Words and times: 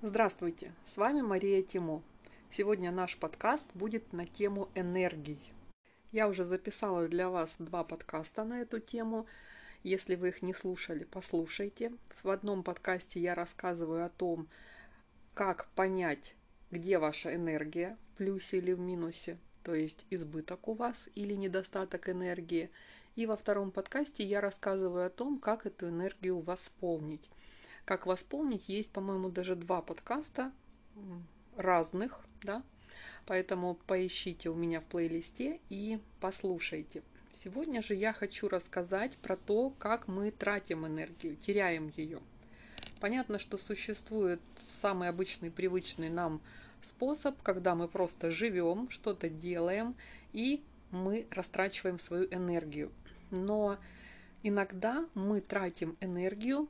Здравствуйте, 0.00 0.72
с 0.84 0.96
вами 0.96 1.22
Мария 1.22 1.60
Тимо. 1.60 2.04
Сегодня 2.52 2.92
наш 2.92 3.16
подкаст 3.16 3.66
будет 3.74 4.12
на 4.12 4.26
тему 4.26 4.68
энергий. 4.76 5.40
Я 6.12 6.28
уже 6.28 6.44
записала 6.44 7.08
для 7.08 7.28
вас 7.28 7.56
два 7.58 7.82
подкаста 7.82 8.44
на 8.44 8.60
эту 8.60 8.78
тему. 8.78 9.26
Если 9.82 10.14
вы 10.14 10.28
их 10.28 10.40
не 10.40 10.54
слушали, 10.54 11.02
послушайте. 11.02 11.92
В 12.22 12.30
одном 12.30 12.62
подкасте 12.62 13.18
я 13.18 13.34
рассказываю 13.34 14.06
о 14.06 14.08
том, 14.08 14.46
как 15.34 15.66
понять, 15.74 16.36
где 16.70 16.98
ваша 16.98 17.34
энергия, 17.34 17.98
в 18.14 18.18
плюсе 18.18 18.58
или 18.58 18.74
в 18.74 18.78
минусе, 18.78 19.36
то 19.64 19.74
есть 19.74 20.06
избыток 20.10 20.68
у 20.68 20.74
вас 20.74 21.08
или 21.16 21.34
недостаток 21.34 22.08
энергии. 22.08 22.70
И 23.16 23.26
во 23.26 23.36
втором 23.36 23.72
подкасте 23.72 24.22
я 24.22 24.40
рассказываю 24.40 25.06
о 25.06 25.10
том, 25.10 25.40
как 25.40 25.66
эту 25.66 25.88
энергию 25.88 26.38
восполнить. 26.38 27.28
Как 27.88 28.04
восполнить, 28.04 28.68
есть, 28.68 28.90
по-моему, 28.90 29.30
даже 29.30 29.56
два 29.56 29.80
подкаста 29.80 30.52
разных, 31.56 32.20
да, 32.42 32.62
поэтому 33.24 33.78
поищите 33.86 34.50
у 34.50 34.54
меня 34.54 34.82
в 34.82 34.84
плейлисте 34.84 35.58
и 35.70 35.98
послушайте. 36.20 37.02
Сегодня 37.32 37.80
же 37.80 37.94
я 37.94 38.12
хочу 38.12 38.46
рассказать 38.46 39.16
про 39.16 39.36
то, 39.38 39.70
как 39.78 40.06
мы 40.06 40.30
тратим 40.30 40.86
энергию, 40.86 41.36
теряем 41.36 41.90
ее. 41.96 42.20
Понятно, 43.00 43.38
что 43.38 43.56
существует 43.56 44.42
самый 44.82 45.08
обычный, 45.08 45.50
привычный 45.50 46.10
нам 46.10 46.42
способ, 46.82 47.40
когда 47.40 47.74
мы 47.74 47.88
просто 47.88 48.30
живем, 48.30 48.90
что-то 48.90 49.30
делаем, 49.30 49.94
и 50.34 50.62
мы 50.90 51.26
растрачиваем 51.30 51.98
свою 51.98 52.26
энергию. 52.26 52.92
Но 53.30 53.78
иногда 54.42 55.08
мы 55.14 55.40
тратим 55.40 55.96
энергию 56.02 56.68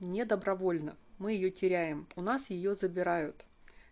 не 0.00 0.24
добровольно. 0.24 0.96
Мы 1.18 1.32
ее 1.32 1.50
теряем, 1.50 2.06
у 2.16 2.20
нас 2.20 2.50
ее 2.50 2.74
забирают. 2.74 3.44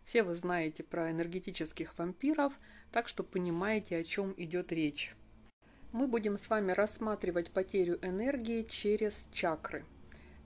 Все 0.04 0.22
вы 0.22 0.36
знаете 0.36 0.84
про 0.84 1.10
энергетических 1.10 1.98
вампиров, 1.98 2.52
так 2.92 3.08
что 3.08 3.24
понимаете, 3.24 3.96
о 3.96 4.04
чем 4.04 4.32
идет 4.36 4.70
речь. 4.70 5.14
Мы 5.92 6.06
будем 6.06 6.38
с 6.38 6.48
вами 6.48 6.72
рассматривать 6.72 7.50
потерю 7.50 7.98
энергии 8.02 8.62
через 8.62 9.28
чакры. 9.32 9.84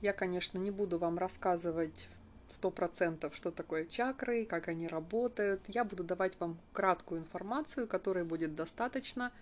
Я, 0.01 0.13
конечно, 0.13 0.57
не 0.57 0.71
буду 0.71 0.99
вам 0.99 1.19
рассказывать 1.19 2.09
сто 2.51 2.71
процентов, 2.71 3.35
что 3.35 3.51
такое 3.51 3.85
чакры, 3.85 4.47
как 4.47 4.69
они 4.69 4.89
работают. 4.89 5.61
Я 5.69 5.85
буду 5.85 6.05
давать 6.05 6.39
вам 6.41 6.59
краткую 6.73 7.21
информацию, 7.21 7.87
которой 7.87 8.25
будет 8.25 8.55
достаточно 8.55 9.33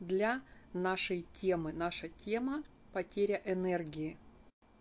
для 0.00 0.40
нашей 0.72 1.26
темы. 1.40 1.72
Наша 1.72 2.08
тема– 2.24 2.62
потеря 2.92 3.42
энергии. 3.44 4.16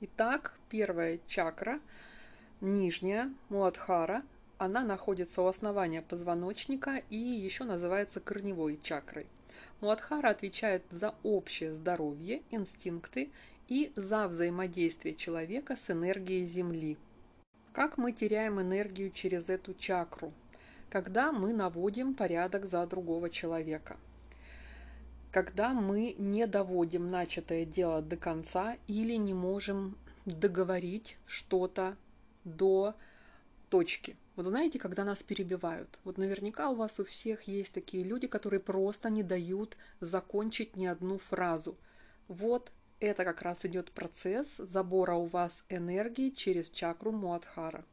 Итак, 0.06 0.54
первая 0.68 1.18
чакра, 1.28 1.80
нижняя, 2.60 3.32
Муадхара, 3.48 4.24
она 4.58 4.84
находится 4.84 5.42
у 5.42 5.46
основания 5.46 6.02
позвоночника 6.02 7.02
и 7.10 7.16
еще 7.16 7.64
называется 7.64 8.20
корневой 8.20 8.78
чакрой. 8.84 9.28
Муадхара 9.80 10.28
отвечает 10.28 10.84
за 10.92 11.16
общее 11.24 11.74
здоровье, 11.74 12.42
инстинкты 12.52 13.32
и 13.70 13.94
за 13.96 14.28
взаимодействие 14.28 15.16
человека 15.16 15.78
с 15.78 15.90
энергией 15.90 16.44
Земли. 16.44 16.98
Как 17.72 17.98
мы 17.98 18.12
теряем 18.12 18.60
энергию 18.60 19.10
через 19.10 19.48
эту 19.48 19.74
чакру? 19.74 20.34
Когда 20.90 21.32
мы 21.32 21.54
наводим 21.54 22.14
порядок 22.14 22.66
за 22.66 22.86
другого 22.86 23.30
человека– 23.30 23.96
когда 25.34 25.74
мы 25.74 26.14
не 26.20 26.46
доводим 26.46 27.10
начатое 27.10 27.66
дело 27.66 28.04
до 28.04 28.18
конца 28.18 28.78
или 28.86 29.16
не 29.16 29.34
можем 29.34 29.98
договорить 30.28 31.18
что-то 31.26 31.98
до 32.44 32.94
точки. 33.70 34.16
Вот 34.36 34.46
знаете, 34.46 34.78
когда 34.78 35.04
нас 35.04 35.24
перебивают, 35.24 35.90
вот 36.04 36.20
наверняка 36.20 36.70
у 36.70 36.76
вас 36.76 37.00
у 37.00 37.04
всех 37.04 37.44
есть 37.48 37.74
такие 37.74 38.04
люди, 38.04 38.28
которые 38.28 38.60
просто 38.60 39.10
не 39.10 39.24
дают 39.24 39.76
закончить 40.00 40.76
ни 40.76 40.86
одну 40.86 41.18
фразу. 41.18 41.76
Вот 42.28 42.72
это 43.00 43.26
как 43.26 43.42
раз 43.42 43.66
идет 43.66 43.90
процесс 43.92 44.58
забора 44.58 45.16
у 45.16 45.26
вас 45.26 45.66
энергии 45.68 46.30
через 46.30 46.70
чакру 46.70 47.12
Муадхара. 47.12 47.84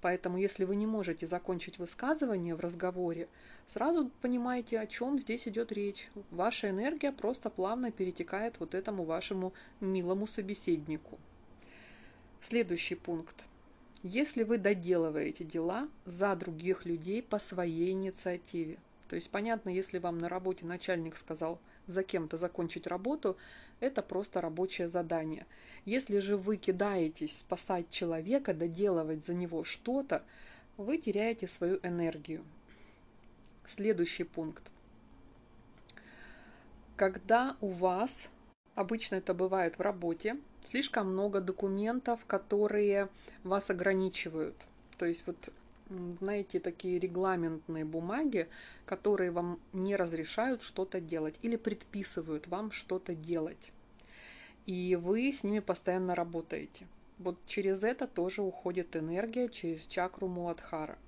Поэтому, 0.00 0.38
если 0.38 0.64
вы 0.64 0.76
не 0.76 0.86
можете 0.86 1.26
закончить 1.26 1.78
высказывание 1.78 2.54
в 2.54 2.60
разговоре, 2.60 3.28
сразу 3.68 4.10
понимаете, 4.22 4.80
о 4.80 4.86
чем 4.86 5.18
здесь 5.18 5.46
идет 5.46 5.72
речь. 5.72 6.10
Ваша 6.30 6.70
энергия 6.70 7.12
просто 7.12 7.50
плавно 7.50 7.90
перетекает 7.90 8.58
вот 8.60 8.74
этому 8.74 9.04
вашему 9.04 9.52
милому 9.80 10.26
собеседнику. 10.26 11.18
Следующий 12.42 12.94
пункт. 12.94 13.44
Если 14.02 14.44
вы 14.44 14.56
доделываете 14.56 15.44
дела 15.44 15.88
за 16.06 16.34
других 16.34 16.86
людей 16.86 17.22
по 17.22 17.38
своей 17.38 17.90
инициативе, 17.90 18.78
то 19.08 19.16
есть, 19.16 19.28
понятно, 19.28 19.68
если 19.68 19.98
вам 19.98 20.18
на 20.18 20.28
работе 20.28 20.64
начальник 20.64 21.16
сказал 21.16 21.58
за 21.90 22.02
кем-то 22.02 22.38
закончить 22.38 22.86
работу, 22.86 23.36
это 23.80 24.02
просто 24.02 24.40
рабочее 24.40 24.88
задание. 24.88 25.46
Если 25.84 26.18
же 26.18 26.36
вы 26.36 26.56
кидаетесь 26.56 27.38
спасать 27.38 27.90
человека, 27.90 28.54
доделывать 28.54 29.24
за 29.24 29.34
него 29.34 29.64
что-то, 29.64 30.22
вы 30.76 30.98
теряете 30.98 31.48
свою 31.48 31.78
энергию. 31.82 32.44
Следующий 33.66 34.24
пункт. 34.24 34.64
Когда 36.96 37.56
у 37.60 37.68
вас, 37.68 38.28
обычно 38.74 39.16
это 39.16 39.32
бывает 39.32 39.78
в 39.78 39.80
работе, 39.80 40.36
слишком 40.66 41.12
много 41.12 41.40
документов, 41.40 42.20
которые 42.26 43.08
вас 43.42 43.70
ограничивают. 43.70 44.56
То 44.98 45.06
есть 45.06 45.26
вот 45.26 45.36
знаете, 45.90 46.60
такие 46.60 46.98
регламентные 46.98 47.84
бумаги, 47.84 48.48
которые 48.86 49.30
вам 49.30 49.60
не 49.72 49.96
разрешают 49.96 50.62
что-то 50.62 51.00
делать 51.00 51.38
или 51.42 51.56
предписывают 51.56 52.46
вам 52.46 52.70
что-то 52.70 53.14
делать. 53.14 53.72
И 54.66 54.96
вы 54.96 55.32
с 55.32 55.42
ними 55.42 55.60
постоянно 55.60 56.14
работаете. 56.14 56.86
Вот 57.18 57.38
через 57.46 57.82
это 57.82 58.06
тоже 58.06 58.42
уходит 58.42 58.96
энергия, 58.96 59.48
через 59.48 59.86
чакру 59.86 60.28
Муладхара. 60.28 60.98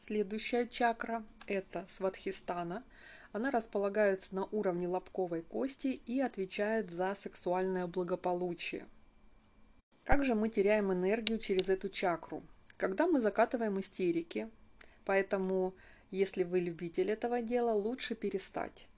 Следующая 0.00 0.66
чакра– 0.66 1.24
это 1.46 1.86
Сватхистана. 1.90 2.84
Она 3.32 3.50
располагается 3.50 4.34
на 4.34 4.46
уровне 4.46 4.88
лобковой 4.88 5.42
кости 5.42 5.88
и 5.88 6.20
отвечает 6.20 6.90
за 6.90 7.14
сексуальное 7.14 7.86
благополучие. 7.86 8.86
Как 10.04 10.24
же 10.24 10.34
мы 10.34 10.48
теряем 10.48 10.92
энергию 10.92 11.38
через 11.38 11.68
эту 11.68 11.88
чакру? 11.88 12.42
Когда 12.80 13.06
мы 13.06 13.20
закатываем 13.20 13.78
истерики. 13.78 14.48
Поэтому, 15.04 15.74
если 16.10 16.44
вы 16.44 16.60
любитель 16.60 17.10
этого 17.10 17.42
дела, 17.42 17.72
лучше 17.72 18.14
перестать, 18.14 18.88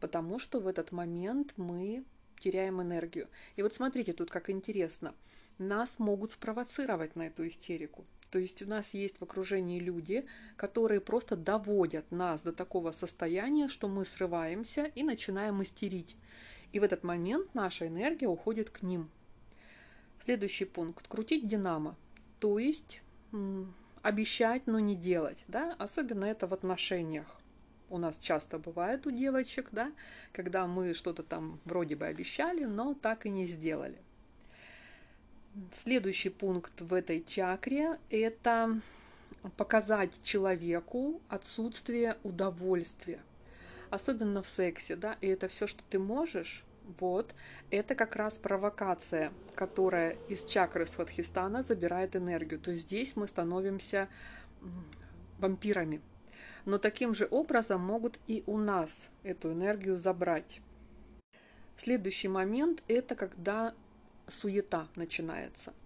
потому 0.00 0.40
что 0.40 0.58
в 0.58 0.66
этот 0.66 0.90
момент 0.90 1.52
мы 1.56 2.04
теряем 2.40 2.82
энергию. 2.82 3.28
И 3.54 3.62
вот 3.62 3.72
смотрите, 3.72 4.12
тут 4.12 4.30
как 4.30 4.50
интересно. 4.50 5.14
Нас 5.58 5.98
могут 5.98 6.32
спровоцировать 6.32 7.14
на 7.14 7.28
эту 7.28 7.46
истерику. 7.46 8.04
То 8.30 8.40
есть 8.40 8.60
у 8.60 8.66
нас 8.66 8.92
есть 8.92 9.18
в 9.18 9.22
окружении 9.22 9.78
люди, 9.78 10.26
которые 10.56 11.00
просто 11.00 11.36
доводят 11.36 12.10
нас 12.10 12.42
до 12.42 12.52
такого 12.52 12.90
состояния, 12.90 13.68
что 13.68 13.86
мы 13.86 14.04
срываемся 14.04 14.90
и 14.96 15.04
начинаем 15.04 15.62
истерить. 15.62 16.16
И 16.72 16.80
в 16.80 16.82
этот 16.82 17.04
момент 17.04 17.54
наша 17.54 17.86
энергия 17.86 18.26
уходит 18.26 18.70
к 18.70 18.82
ним. 18.82 19.08
Следующий 20.24 20.64
пункт. 20.64 21.06
Крутить 21.06 21.46
динамо. 21.46 21.96
То 22.40 22.58
есть 22.58 23.00
обещать, 24.02 24.66
но 24.66 24.78
не 24.78 24.96
делать, 24.96 25.44
да, 25.48 25.74
особенно 25.78 26.24
это 26.24 26.46
в 26.46 26.54
отношениях. 26.54 27.40
У 27.90 27.98
нас 27.98 28.18
часто 28.18 28.58
бывает 28.58 29.06
у 29.06 29.10
девочек, 29.10 29.68
да, 29.72 29.92
когда 30.32 30.66
мы 30.66 30.94
что-то 30.94 31.22
там 31.22 31.58
вроде 31.64 31.96
бы 31.96 32.06
обещали, 32.06 32.64
но 32.64 32.94
так 32.94 33.24
и 33.26 33.30
не 33.30 33.46
сделали. 33.46 33.98
Следующий 35.82 36.28
пункт 36.28 36.80
в 36.80 36.92
этой 36.92 37.24
чакре– 37.24 37.98
это 38.10 38.80
показать 39.56 40.10
человеку 40.22 41.20
отсутствие 41.28 42.18
удовольствия, 42.22 43.20
особенно 43.90 44.42
в 44.42 44.48
сексе, 44.48 44.94
да, 44.94 45.16
и 45.20 45.28
это 45.28 45.48
все, 45.48 45.66
что 45.66 45.82
ты 45.88 45.98
можешь, 45.98 46.64
вот, 46.98 47.34
это 47.70 47.94
как 47.94 48.16
раз 48.16 48.38
провокация, 48.38 49.32
которая 49.54 50.16
из 50.28 50.44
чакры 50.44 50.86
Сватхистана 50.86 51.62
забирает 51.62 52.16
энергию. 52.16 52.60
То 52.60 52.70
есть 52.70 52.84
здесь 52.84 53.16
мы 53.16 53.26
становимся 53.26 54.08
вампирами. 55.38 56.00
Но 56.64 56.78
таким 56.78 57.14
же 57.14 57.28
образом 57.30 57.80
могут 57.80 58.18
и 58.26 58.42
у 58.46 58.58
нас 58.58 59.08
эту 59.22 59.52
энергию 59.52 59.96
забрать. 59.96 60.60
Следующий 61.76 62.28
момент– 62.28 62.82
это 62.88 63.14
когда 63.14 63.74
суета 64.28 64.88
начинается– 64.96 65.72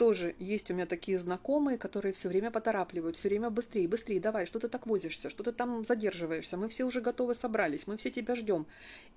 тоже 0.00 0.34
есть 0.38 0.70
у 0.70 0.74
меня 0.74 0.86
такие 0.86 1.18
знакомые, 1.18 1.76
которые 1.76 2.14
все 2.14 2.30
время 2.30 2.50
поторапливают, 2.50 3.18
все 3.18 3.28
время 3.28 3.50
быстрее, 3.50 3.86
быстрее, 3.86 4.18
давай, 4.18 4.46
что 4.46 4.58
ты 4.58 4.68
так 4.68 4.86
возишься, 4.86 5.28
что 5.28 5.42
ты 5.42 5.52
там 5.52 5.84
задерживаешься, 5.84 6.56
мы 6.56 6.68
все 6.68 6.84
уже 6.84 7.02
готовы 7.02 7.34
собрались, 7.34 7.86
мы 7.86 7.98
все 7.98 8.10
тебя 8.10 8.34
ждем. 8.34 8.66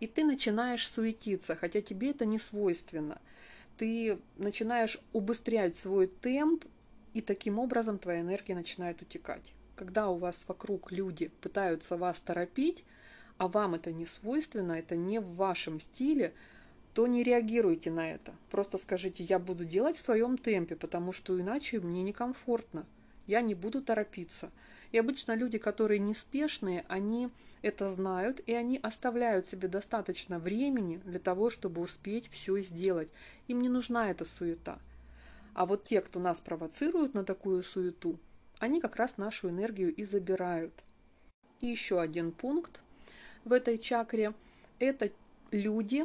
И 0.01 0.07
ты 0.07 0.25
начинаешь 0.25 0.85
суетиться, 0.85 1.56
хотя 1.56 1.80
тебе 1.80 2.09
это 2.09 2.25
не 2.25 2.38
свойственно. 2.38 3.21
Ты 3.77 4.19
начинаешь 4.35 5.00
убыстрять 5.13 5.77
свой 5.77 6.07
темп, 6.07 6.65
И 7.13 7.21
таким 7.21 7.59
образом 7.59 7.97
твоя 7.97 8.19
энергия 8.19 8.53
начинает 8.53 9.01
утекать. 9.01 9.53
Когда 9.77 10.09
у 10.09 10.18
вас 10.18 10.44
вокруг 10.50 10.91
люди 10.91 11.31
пытаются 11.39 11.95
вас 11.95 12.19
торопить, 12.19 12.83
а 13.38 13.47
вам 13.47 13.75
это 13.75 13.94
не 13.94 14.06
свойственно, 14.06 14.74
это 14.74 14.97
не 14.97 15.21
в 15.21 15.35
вашем 15.35 15.80
стиле, 15.80 16.33
то 16.94 17.07
не 17.07 17.24
реагируйте 17.24 17.92
на 17.92 18.12
это. 18.12 18.34
Просто 18.51 18.78
скажите, 18.78 19.24
я 19.24 19.40
буду 19.40 19.66
делать 19.66 19.98
в 19.98 20.01
своем 20.01 20.38
темпе, 20.38 20.75
потому 20.75 21.12
что 21.12 21.40
иначе 21.40 21.80
мне 21.80 22.04
некомфортно. 22.04 22.86
Я 23.25 23.42
не 23.42 23.56
буду 23.56 23.81
торопиться. 23.81 24.51
И 24.92 24.98
обычно 24.98 25.34
люди, 25.34 25.57
которые 25.57 26.00
неспешные, 26.00 26.86
они 26.88 27.30
это 27.63 27.90
знают, 27.90 28.42
и 28.45 28.54
они 28.54 28.78
оставляют 28.78 29.48
себе 29.48 29.68
достаточно 29.68 30.38
времени 30.38 31.01
для 31.06 31.19
того, 31.19 31.50
чтобы 31.50 31.81
успеть 31.81 32.30
все 32.30 32.60
сделать. 32.60 33.10
Им 33.48 33.62
не 33.62 33.69
нужна 33.69 34.12
эта 34.12 34.25
суета. 34.25 34.78
А 35.56 35.66
вот 35.66 35.86
те, 35.86 36.01
кто 36.01 36.19
нас 36.19 36.40
провоцируют 36.40 37.16
на 37.16 37.24
такую 37.24 37.63
суету, 37.63 38.19
они 38.60 38.81
как 38.81 38.98
раз 38.98 39.18
нашу 39.18 39.50
энергию 39.50 39.94
и 39.94 40.04
забирают. 40.04 40.74
И 41.60 41.68
еще 41.68 42.00
один 42.00 42.31
пункт 42.31 42.81
в 43.45 43.51
этой 43.51 43.78
чакре– 43.78 44.34
это 44.80 45.12
люди, 45.51 46.04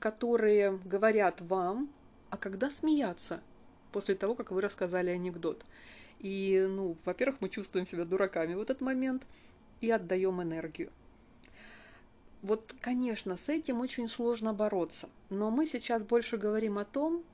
которые 0.00 0.78
говорят 0.84 1.40
вам, 1.40 1.88
а 2.30 2.36
когда 2.36 2.70
смеяться 2.70 3.40
после 3.92 4.14
того, 4.14 4.34
как 4.34 4.50
вы 4.50 4.60
рассказали 4.60 5.10
анекдот. 5.10 5.64
И, 6.18 6.66
ну, 6.68 6.96
во-первых, 7.04 7.40
мы 7.40 7.48
чувствуем 7.48 7.86
себя 7.86 8.04
дураками 8.04 8.54
в 8.54 8.60
этот 8.60 8.80
момент 8.80 9.24
и 9.80 9.90
отдаем 9.90 10.42
энергию. 10.42 10.90
Вот, 12.42 12.74
конечно, 12.80 13.36
с 13.36 13.48
этим 13.48 13.80
очень 13.80 14.08
сложно 14.08 14.52
бороться, 14.52 15.08
но 15.28 15.50
мы 15.50 15.66
сейчас 15.66 16.04
больше 16.04 16.36
говорим 16.36 16.78
о 16.78 16.84
том, 16.84 17.24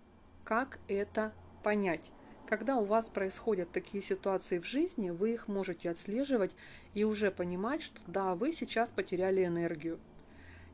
как 0.45 0.79
это 0.89 1.33
понять. 1.63 2.11
Когда 2.47 2.77
у 2.77 2.85
вас 2.85 3.09
происходят 3.09 3.71
такие 3.71 4.03
ситуации 4.03 4.59
в 4.59 4.65
жизни, 4.65 5.11
вы 5.11 5.33
их 5.33 5.49
можете 5.49 5.91
отслеживать 5.91 6.53
и 6.95 7.05
уже 7.05 7.31
понимать, 7.31 7.83
что 7.83 8.01
да, 8.07 8.35
вы 8.35 8.53
сейчас 8.53 8.91
потеряли 8.91 9.45
энергию. 9.45 9.99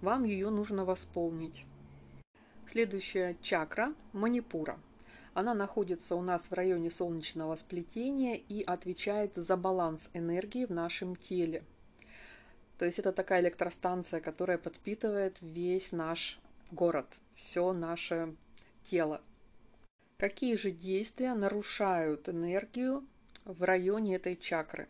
Вам 0.01 0.25
ее 0.25 0.51
нужно 0.51 0.85
восполнить. 0.85 1.65
Следующая 2.71 3.37
чакра– 3.43 3.95
манипура. 4.13 4.79
Она 5.35 5.55
находится 5.55 6.17
у 6.17 6.23
нас 6.23 6.51
в 6.51 6.55
районе 6.55 6.91
солнечного 6.91 7.55
сплетения 7.57 8.37
и 8.37 8.63
отвечает 8.63 9.33
за 9.37 9.57
баланс 9.57 10.09
энергии 10.15 10.65
в 10.65 10.71
нашем 10.71 11.17
теле. 11.17 11.65
То 12.79 12.87
есть 12.87 12.99
это 12.99 13.13
такая 13.13 13.43
электростанция, 13.43 14.21
которая 14.21 14.57
подпитывает 14.57 15.37
весь 15.43 15.93
наш 15.93 16.41
город, 16.71 17.07
все 17.35 17.73
наше 17.73 18.35
тело. 18.85 19.21
Какие 20.17 20.57
же 20.57 20.71
действия 20.71 21.35
нарушают 21.35 22.29
энергию 22.29 23.05
в 23.45 23.63
районе 23.65 24.17
этой 24.17 24.37
чакры? 24.37 24.89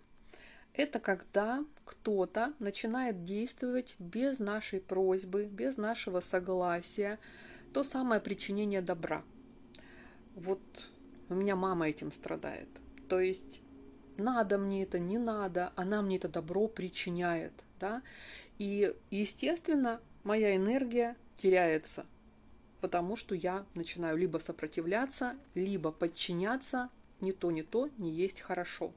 Это 0.75 1.01
когда 1.01 1.65
кто-то 1.85 2.55
начинает 2.59 3.25
действовать 3.25 3.97
без 3.99 4.39
нашей 4.39 4.81
просьбы, 4.81 5.47
без 5.47 5.77
нашего 5.77 6.21
согласия, 6.21 7.19
то 7.73 7.83
самое 7.83 8.21
причинение 8.21 8.81
добра. 8.81 9.23
Вот 10.35 10.61
у 11.29 11.35
меня 11.35 11.57
мама 11.57 11.89
этим 11.89 12.13
страдает. 12.13 12.69
То 13.09 13.21
есть 13.21 13.61
надо 14.17 14.59
мне 14.59 14.85
это, 14.85 14.99
не 14.99 15.19
надо, 15.19 15.73
она 15.77 16.03
мне 16.03 16.17
это 16.17 16.29
добро 16.29 16.69
причиняет. 16.69 17.53
Да? 17.79 18.03
И, 18.59 18.95
естественно, 19.11 20.01
моя 20.23 20.57
энергия 20.57 21.17
теряется 21.37 22.07
потому 22.81 23.17
что 23.17 23.35
я 23.35 23.65
начинаю 23.75 24.17
либо 24.17 24.39
сопротивляться, 24.39 25.37
либо 25.55 25.93
подчиняться, 25.93 26.89
ни 27.21 27.33
то, 27.33 27.51
ни 27.51 27.63
то 27.63 27.89
не 27.99 28.11
есть 28.11 28.41
хорошо. 28.41 28.93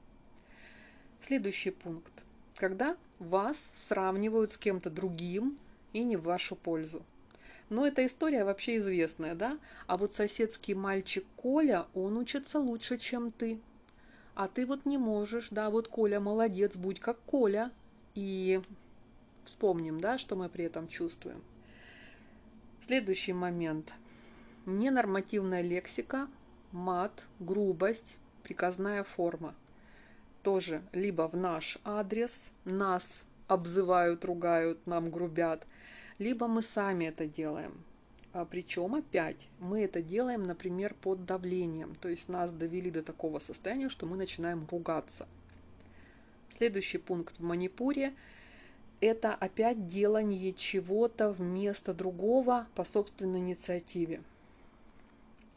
Следующий 1.26 1.70
пункт. 1.70 2.12
Когда 2.54 2.98
вас 3.18 3.70
сравнивают 3.74 4.52
с 4.52 4.58
кем-то 4.58 4.90
другим 4.90 5.56
и 5.94 6.04
не 6.04 6.16
в 6.16 6.24
вашу 6.24 6.54
пользу. 6.54 7.02
Но 7.70 7.86
эта 7.86 8.04
история 8.04 8.44
вообще 8.44 8.76
известная, 8.76 9.34
да? 9.34 9.58
А 9.86 9.96
вот 9.96 10.12
соседский 10.12 10.74
мальчик 10.74 11.24
Коля, 11.36 11.86
он 11.94 12.18
учится 12.18 12.58
лучше, 12.58 12.98
чем 12.98 13.32
ты. 13.32 13.58
А 14.34 14.48
ты 14.48 14.66
вот 14.66 14.84
не 14.84 14.98
можешь, 14.98 15.48
да, 15.50 15.70
вот 15.70 15.88
Коля 15.88 16.20
молодец, 16.20 16.76
будь 16.76 17.00
как 17.00 17.18
Коля. 17.20 17.72
И 18.14 18.60
вспомним, 19.44 20.02
да, 20.02 20.18
что 20.18 20.36
мы 20.36 20.50
при 20.50 20.66
этом 20.66 20.88
чувствуем. 20.88 21.42
Следующий 22.86 23.32
момент. 23.32 23.94
Ненормативная 24.66 25.62
лексика, 25.62 26.28
мат, 26.70 27.24
грубость, 27.40 28.18
приказная 28.42 29.04
форма. 29.04 29.54
Тоже 30.44 30.82
либо 30.92 31.26
в 31.26 31.36
наш 31.36 31.78
адрес, 31.84 32.50
нас 32.64 33.22
обзывают, 33.48 34.24
ругают, 34.24 34.86
нам 34.86 35.10
грубят, 35.10 35.66
либо 36.18 36.46
мы 36.46 36.62
сами 36.62 37.06
это 37.06 37.26
делаем. 37.26 37.82
А 38.34 38.44
причем 38.44 38.94
опять 38.94 39.48
мы 39.58 39.82
это 39.82 40.02
делаем, 40.02 40.42
например, 40.42 40.94
под 41.00 41.24
давлением. 41.24 41.94
То 41.94 42.08
есть 42.08 42.28
нас 42.28 42.52
довели 42.52 42.90
до 42.90 43.02
такого 43.02 43.38
состояния, 43.38 43.88
что 43.88 44.06
мы 44.06 44.16
начинаем 44.16 44.66
ругаться. 44.70 45.26
Следующий 46.58 46.98
пункт 46.98 47.38
в 47.38 47.42
Манипуре 47.42 48.14
это 49.00 49.34
опять 49.34 49.86
делание 49.86 50.52
чего-то 50.52 51.30
вместо 51.32 51.94
другого 51.94 52.66
по 52.74 52.84
собственной 52.84 53.38
инициативе. 53.38 54.22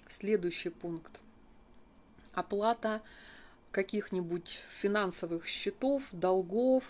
Следующий 0.10 0.69
пункт. 0.69 1.19
Оплата 2.33 3.01
каких-нибудь 3.72 4.62
финансовых 4.81 5.46
счетов, 5.46 6.04
долгов 6.12 6.84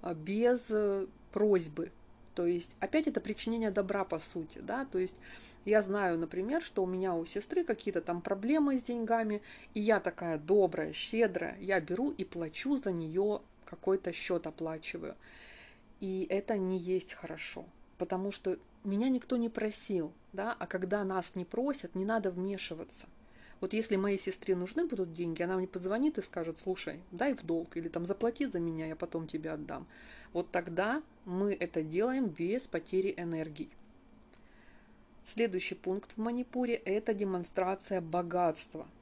а, 0.00 0.14
без 0.14 0.66
э, 0.70 1.06
просьбы. 1.32 1.90
То 2.34 2.46
есть 2.46 2.70
опять 2.80 3.06
это 3.06 3.20
причинение 3.20 3.70
добра 3.70 4.04
по 4.04 4.18
сути, 4.18 4.58
да, 4.58 4.84
то 4.86 4.98
есть 4.98 5.16
я 5.64 5.82
знаю, 5.82 6.18
например, 6.18 6.62
что 6.62 6.82
у 6.82 6.86
меня 6.86 7.14
у 7.14 7.24
сестры 7.24 7.62
какие-то 7.62 8.00
там 8.00 8.20
проблемы 8.20 8.78
с 8.78 8.82
деньгами, 8.82 9.42
и 9.74 9.80
я 9.80 10.00
такая 10.00 10.38
добрая, 10.38 10.92
щедрая, 10.92 11.56
я 11.60 11.80
беру 11.80 12.10
и 12.10 12.24
плачу 12.24 12.76
за 12.76 12.90
нее 12.90 13.42
какой-то 13.64 14.12
счет 14.12 14.46
оплачиваю. 14.46 15.14
И 16.00 16.26
это 16.28 16.58
не 16.58 16.78
есть 16.78 17.12
хорошо, 17.12 17.64
потому 17.96 18.32
что 18.32 18.58
меня 18.82 19.08
никто 19.08 19.36
не 19.36 19.48
просил, 19.48 20.12
да, 20.32 20.56
а 20.58 20.66
когда 20.66 21.04
нас 21.04 21.36
не 21.36 21.44
просят, 21.44 21.94
не 21.94 22.04
надо 22.04 22.30
вмешиваться. 22.30 23.06
Вот 23.62 23.74
если 23.74 23.94
моей 23.94 24.18
сестре 24.18 24.56
нужны 24.56 24.86
будут 24.86 25.14
деньги, 25.14 25.40
она 25.40 25.56
мне 25.56 25.68
позвонит 25.68 26.18
и 26.18 26.22
скажет, 26.22 26.58
слушай, 26.58 26.98
дай 27.12 27.32
в 27.32 27.46
долг 27.46 27.76
или 27.76 27.88
там 27.88 28.04
заплати 28.04 28.46
за 28.46 28.58
меня, 28.58 28.88
я 28.88 28.96
потом 28.96 29.28
тебе 29.28 29.52
отдам. 29.52 29.86
Вот 30.32 30.50
тогда 30.50 31.00
мы 31.26 31.54
это 31.54 31.84
делаем 31.84 32.26
без 32.26 32.62
потери 32.62 33.14
энергии. 33.16 33.70
Следующий 35.24 35.76
пункт 35.76 36.14
в 36.16 36.20
Манипуре– 36.20 36.74
это 36.84 37.14
демонстрация 37.14 38.00
богатства– 38.00 38.88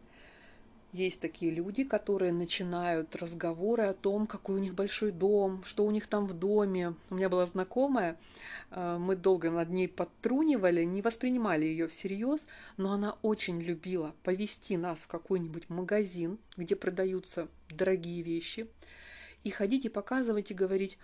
есть 0.93 1.21
такие 1.21 1.53
люди, 1.53 1.85
которые 1.85 2.33
начинают 2.33 3.15
разговоры 3.15 3.85
о 3.85 3.95
том, 3.95 4.27
какой 4.27 4.57
у 4.57 4.59
них 4.59 4.75
большой 4.75 5.13
дом, 5.13 5.63
что 5.65 5.85
у 5.85 5.91
них 5.91 6.09
там 6.09 6.27
в 6.27 6.35
доме. 6.35 6.95
У 7.11 7.15
меня 7.15 7.29
была 7.29 7.47
знакомая, 7.47 8.19
э, 8.71 8.99
мы 8.99 9.15
долго 9.15 9.51
над 9.51 9.71
ней 9.71 9.87
подтрунивали, 9.87 10.83
не 10.85 11.01
воспринимали 11.01 11.65
ее 11.65 11.87
всерьез, 11.87 12.45
но 12.77 12.93
она 12.93 13.17
очень 13.23 13.61
любила 13.61 14.15
повести 14.25 14.77
нас 14.77 15.01
в 15.01 15.07
какой-нибудь 15.07 15.71
магазин, 15.71 16.39
где 16.57 16.75
продаются 16.75 17.47
дорогие 17.71 18.23
вещи, 18.23 18.67
и 19.45 19.51
ходить 19.51 19.85
и 19.85 19.89
показывать 19.89 20.51
и 20.51 20.55
говорить, 20.55 20.99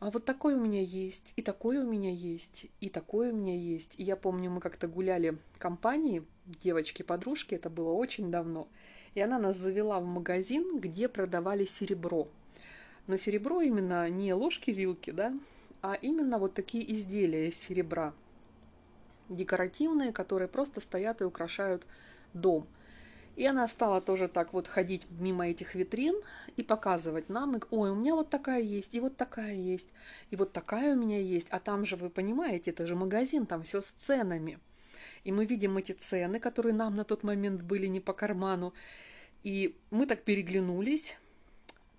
а 0.00 0.10
вот 0.10 0.26
такой 0.26 0.54
у 0.54 0.60
меня 0.60 0.82
есть, 0.82 1.32
и 1.36 1.40
такой 1.40 1.78
у 1.78 1.90
меня 1.90 2.10
есть, 2.10 2.66
и 2.80 2.90
такой 2.90 3.30
у 3.30 3.34
меня 3.34 3.56
есть. 3.56 3.94
И 3.96 4.02
я 4.02 4.16
помню, 4.16 4.50
мы 4.50 4.60
как-то 4.60 4.86
гуляли 4.86 5.38
в 5.54 5.58
компании, 5.58 6.24
девочки-подружки, 6.62 7.54
это 7.54 7.70
было 7.70 7.92
очень 7.92 8.30
давно– 8.30 8.68
и 9.14 9.20
она 9.20 9.38
нас 9.38 9.56
завела 9.56 10.00
в 10.00 10.04
магазин, 10.04 10.78
где 10.78 11.08
продавали 11.08 11.64
серебро. 11.64 12.28
Но 13.06 13.16
серебро 13.16 13.60
именно 13.60 14.08
не 14.08 14.32
ложки-вилки, 14.32 15.10
да, 15.10 15.34
а 15.82 15.94
именно 15.94 16.38
вот 16.38 16.54
такие 16.54 16.90
изделия 16.94 17.48
из 17.48 17.56
серебра. 17.56 18.14
Декоративные, 19.28 20.12
которые 20.12 20.48
просто 20.48 20.80
стоят 20.80 21.20
и 21.20 21.24
украшают 21.24 21.86
дом. 22.32 22.66
И 23.36 23.44
она 23.46 23.66
стала 23.66 24.00
тоже 24.00 24.28
так 24.28 24.52
вот 24.52 24.68
ходить 24.68 25.06
мимо 25.10 25.48
этих 25.48 25.74
витрин 25.74 26.14
и 26.56 26.62
показывать 26.62 27.28
нам, 27.28 27.56
и, 27.56 27.60
ой, 27.70 27.90
у 27.90 27.94
меня 27.94 28.14
вот 28.14 28.30
такая 28.30 28.60
есть, 28.60 28.94
и 28.94 29.00
вот 29.00 29.16
такая 29.16 29.54
есть, 29.54 29.88
и 30.30 30.36
вот 30.36 30.52
такая 30.52 30.94
у 30.94 30.98
меня 30.98 31.20
есть. 31.20 31.48
А 31.50 31.58
там 31.58 31.84
же, 31.84 31.96
вы 31.96 32.10
понимаете, 32.10 32.70
это 32.70 32.86
же 32.86 32.94
магазин, 32.94 33.44
там 33.46 33.62
все 33.62 33.80
с 33.80 33.90
ценами. 33.98 34.60
И 35.24 35.32
мы 35.32 35.46
видим 35.46 35.76
эти 35.76 35.92
цены, 35.92 36.38
которые 36.38 36.74
нам 36.74 36.94
на 36.94 37.04
тот 37.04 37.22
момент 37.22 37.62
были 37.62 37.86
не 37.86 38.00
по 38.00 38.12
карману. 38.12 38.74
И 39.42 39.76
мы 39.90 40.06
так 40.06 40.22
переглянулись, 40.22 41.18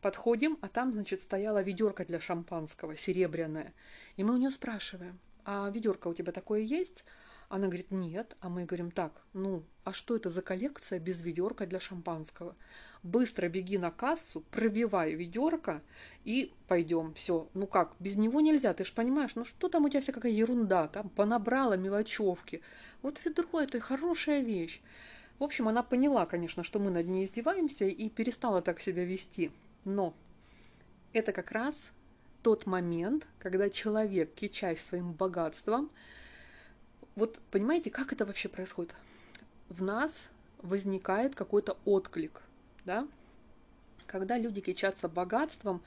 подходим, 0.02 0.58
а 0.62 0.68
там, 0.68 0.94
значит, 0.94 1.22
стояла 1.22 1.62
ведерко 1.62 2.06
для 2.06 2.20
шампанского, 2.20 2.96
серебряная. 2.96 3.74
И 4.18 4.24
мы 4.24 4.36
у 4.36 4.38
нее 4.38 4.52
спрашиваем, 4.52 5.20
а 5.44 5.70
ведерко 5.70 6.08
у 6.08 6.14
тебя 6.14 6.32
такое 6.32 6.62
есть? 6.62 7.04
Она 7.50 7.68
говорит, 7.68 7.92
нет. 7.92 8.36
А 8.40 8.50
мы 8.50 8.66
говорим, 8.66 8.92
так, 8.92 9.22
ну, 9.34 9.64
а 9.84 9.94
что 9.94 10.16
это 10.16 10.30
за 10.30 10.42
коллекция 10.42 11.00
без 11.00 11.22
ведерка 11.22 11.66
для 11.66 11.80
шампанского? 11.80 12.56
Быстро 13.06 13.48
беги 13.50 13.78
на 13.78 13.92
кассу, 13.92 14.42
пробивай 14.50 15.14
ведерко 15.14 15.84
и 16.24 16.52
пойдем. 16.68 17.14
Все. 17.14 17.48
Ну 17.54 17.68
как, 17.68 17.94
без 18.00 18.16
него 18.16 18.42
нельзя, 18.42 18.74
ты 18.74 18.84
же 18.84 18.92
понимаешь, 18.94 19.36
ну 19.36 19.46
что 19.46 19.70
там 19.70 19.86
у 19.86 19.90
тебя 19.90 20.02
вся 20.02 20.12
какая 20.12 20.32
ерунда, 20.32 20.88
там 20.88 21.10
понабрала 21.10 21.78
мелочевки. 21.78 22.64
Вот 23.04 23.24
ведро 23.24 23.62
это 23.62 23.80
хорошая 23.80 24.42
вещь. 24.42 24.82
В 25.38 25.44
общем, 25.44 25.68
она 25.68 25.84
поняла, 25.84 26.26
конечно, 26.26 26.64
что 26.64 26.80
мы 26.80 26.90
над 26.90 27.06
ней 27.06 27.26
издеваемся 27.26 27.86
и 27.86 28.10
перестала 28.10 28.64
так 28.64 28.82
себя 28.82 29.06
вести. 29.06 29.52
Но 29.84 30.16
это 31.14 31.32
как 31.32 31.52
раз 31.52 31.76
тот 32.42 32.66
момент, 32.66 33.28
когда 33.38 33.70
человек, 33.70 34.34
кичась 34.34 34.82
своим 34.82 35.14
богатством, 35.14 35.92
вот 37.16 37.40
понимаете, 37.52 37.92
как 37.92 38.14
это 38.14 38.26
вообще 38.26 38.50
происходит? 38.50 38.96
В 39.70 39.84
нас 39.84 40.28
возникает 40.64 41.36
какой-то 41.36 41.78
отклик, 41.86 42.42
да? 42.86 43.08
Когда 44.08 44.38
люди 44.38 44.62
кичатся 44.62 45.10
богатством, 45.10 45.82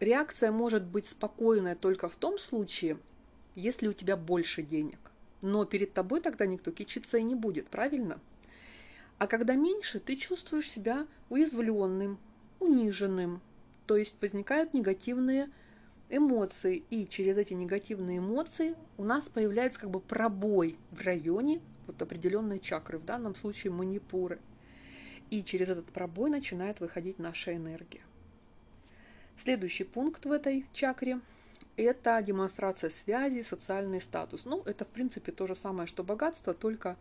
реакция 0.00 0.50
может 0.50 0.84
быть 0.84 1.06
спокойная 1.08 1.76
только 1.76 2.08
в 2.08 2.16
том 2.16 2.38
случае, 2.38 2.98
если 3.54 3.86
у 3.86 3.92
тебя 3.92 4.16
больше 4.16 4.62
денег. 4.62 4.98
Но 5.42 5.64
перед 5.64 5.92
тобой 5.92 6.20
тогда 6.20 6.46
никто 6.46 6.70
кичиться 6.72 7.18
и 7.18 7.22
не 7.22 7.34
будет, 7.34 7.68
правильно? 7.68 8.18
А 9.18 9.26
когда 9.26 9.54
меньше, 9.54 10.00
ты 10.00 10.16
чувствуешь 10.16 10.70
себя 10.70 11.06
уязвленным, 11.28 12.18
униженным. 12.60 13.40
То 13.86 13.96
есть 13.96 14.16
возникают 14.20 14.72
негативные 14.72 15.50
эмоции, 16.08 16.82
и 16.90 17.06
через 17.06 17.38
эти 17.38 17.54
негативные 17.54 18.18
эмоции 18.18 18.74
у 18.96 19.04
нас 19.04 19.28
появляется 19.28 19.80
как 19.80 19.90
бы 19.90 20.00
пробой 20.00 20.78
в 20.90 21.00
районе 21.02 21.60
вот 21.86 22.00
определенной 22.00 22.58
чакры, 22.58 22.98
в 22.98 23.04
данном 23.04 23.34
случае 23.34 23.72
манипуры. 23.72 24.38
И 25.30 25.42
через 25.42 25.70
этот 25.70 25.86
пробой 25.86 26.30
начинает 26.30 26.80
выходить 26.80 27.18
наша 27.18 27.54
энергия. 27.54 28.02
Следующий 29.42 29.84
пункт 29.84 30.26
в 30.26 30.32
этой 30.32 30.66
чакре– 30.72 31.20
это 31.76 32.22
демонстрация 32.22 32.90
связи, 32.90 33.42
социальный 33.42 34.00
статус. 34.00 34.44
Ну, 34.44 34.62
это, 34.64 34.84
в 34.84 34.88
принципе, 34.88 35.32
то 35.32 35.46
же 35.46 35.56
самое, 35.56 35.86
что 35.86 36.04
богатство, 36.04 36.54
только 36.54 36.96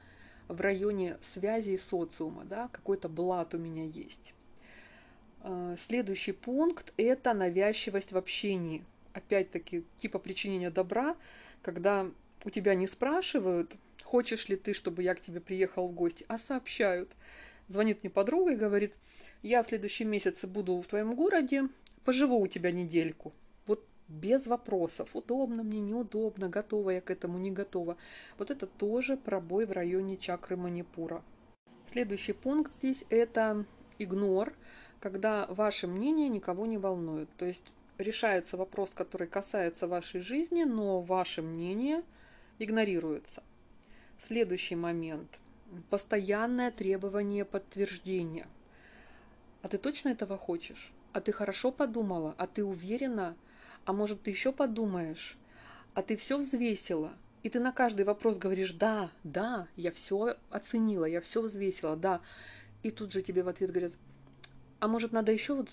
в 0.47 0.59
районе 0.59 1.17
связи 1.21 1.77
социума, 1.77 2.43
да, 2.45 2.69
какой-то 2.69 3.07
блат 3.07 3.53
у 3.53 3.57
меня 3.57 3.85
есть. 3.85 4.33
А, 5.41 5.75
следующий 5.77 6.31
пункт– 6.31 6.91
это 6.97 7.33
навязчивость 7.33 8.11
в 8.11 8.17
общении. 8.17 8.83
Опять-таки, 9.13 9.83
типа 9.97 10.17
причинения 10.17 10.71
добра, 10.71 11.15
когда 11.61 12.09
у 12.43 12.49
тебя 12.49 12.75
не 12.75 12.87
спрашивают, 12.87 13.75
хочешь 14.03 14.49
ли 14.49 14.55
ты, 14.55 14.73
чтобы 14.73 15.03
я 15.03 15.15
к 15.15 15.21
тебе 15.21 15.39
приехал 15.39 15.87
в 15.87 15.93
гости, 15.93 16.25
а 16.27 16.37
сообщают. 16.37 17.11
Звонит 17.67 18.03
мне 18.03 18.09
подруга 18.09 18.53
и 18.53 18.57
говорит, 18.57 18.93
я 19.41 19.63
в 19.63 19.67
следующем 19.67 20.09
месяце 20.09 20.47
буду 20.47 20.79
в 20.79 20.87
твоем 20.87 21.15
городе, 21.15 21.69
поживу 22.05 22.39
у 22.39 22.47
тебя 22.47 22.71
недельку. 22.71 23.33
Вот 23.65 23.85
без 24.07 24.47
вопросов, 24.47 25.09
удобно 25.13 25.63
мне, 25.63 25.79
неудобно, 25.79 26.49
готова 26.49 26.91
я 26.91 27.01
к 27.01 27.11
этому, 27.11 27.37
не 27.37 27.51
готова. 27.51 27.97
Вот 28.37 28.51
это 28.51 28.67
тоже 28.67 29.17
пробой 29.17 29.65
в 29.65 29.71
районе 29.71 30.17
чакры 30.17 30.57
Манипура. 30.57 31.23
Следующий 31.91 32.33
пункт 32.33 32.73
здесь 32.73 33.05
это 33.09 33.65
игнор, 33.99 34.53
когда 34.99 35.45
ваше 35.47 35.87
мнение 35.87 36.29
никого 36.29 36.65
не 36.65 36.77
волнует. 36.77 37.29
То 37.37 37.45
есть 37.45 37.71
решается 37.97 38.57
вопрос, 38.57 38.91
который 38.91 39.27
касается 39.27 39.87
вашей 39.87 40.21
жизни, 40.21 40.63
но 40.63 41.01
ваше 41.01 41.41
мнение 41.41 42.03
игнорируется. 42.59 43.43
Следующий 44.19 44.75
момент. 44.75 45.39
Постоянное 45.89 46.71
требование 46.71 47.45
подтверждения. 47.45 48.47
А 49.61 49.67
ты 49.67 49.77
точно 49.77 50.09
этого 50.09 50.37
хочешь? 50.37 50.91
А 51.13 51.21
ты 51.21 51.31
хорошо 51.31 51.71
подумала? 51.71 52.35
А 52.37 52.47
ты 52.47 52.63
уверена? 52.63 53.35
А 53.85 53.93
может, 53.93 54.21
ты 54.21 54.31
еще 54.31 54.51
подумаешь? 54.51 55.37
А 55.93 56.01
ты 56.01 56.17
все 56.17 56.37
взвесила? 56.37 57.13
И 57.43 57.49
ты 57.49 57.59
на 57.59 57.71
каждый 57.71 58.05
вопрос 58.05 58.37
говоришь 58.37 58.71
«да, 58.71 59.11
да, 59.23 59.67
я 59.75 59.91
все 59.91 60.37
оценила, 60.49 61.05
я 61.05 61.19
все 61.21 61.41
взвесила, 61.41 61.95
да». 61.95 62.21
И 62.83 62.91
тут 62.91 63.11
же 63.11 63.21
тебе 63.21 63.43
в 63.43 63.49
ответ 63.49 63.71
говорят 63.71 63.93
«а 64.79 64.87
может, 64.87 65.11
надо 65.11 65.31
еще 65.31 65.53
вот 65.53 65.69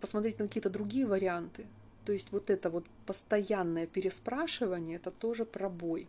посмотреть 0.00 0.38
на 0.38 0.48
какие-то 0.48 0.70
другие 0.70 1.06
варианты?» 1.06 1.66
То 2.04 2.12
есть 2.12 2.32
вот 2.32 2.50
это 2.50 2.68
вот 2.68 2.84
постоянное 3.06 3.86
переспрашивание– 3.86 4.96
это 4.98 5.10
тоже 5.10 5.44
пробой. 5.44 6.06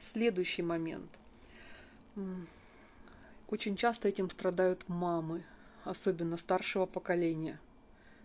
Следующий 0.00 0.62
момент. 0.62 1.10
Очень 3.48 3.76
часто 3.76 4.08
этим 4.08 4.30
страдают 4.30 4.88
мамы, 4.88 5.44
особенно 5.84 6.36
старшего 6.36 6.86
поколения, 6.86 7.60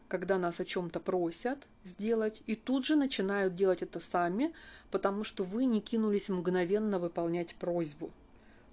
когда 0.08 0.38
нас 0.38 0.60
о 0.60 0.66
чем-то 0.66 1.00
просят 1.00 1.68
сделать, 1.84 2.42
и 2.48 2.56
тут 2.56 2.86
же 2.86 2.96
начинают 2.96 3.56
делать 3.56 3.82
это 3.82 4.00
сами, 4.00 4.54
потому 4.90 5.24
что 5.24 5.44
вы 5.44 5.66
не 5.66 5.82
кинулись 5.82 6.30
мгновенно 6.30 7.00
выполнять 7.00 7.56
просьбу. 7.56 8.12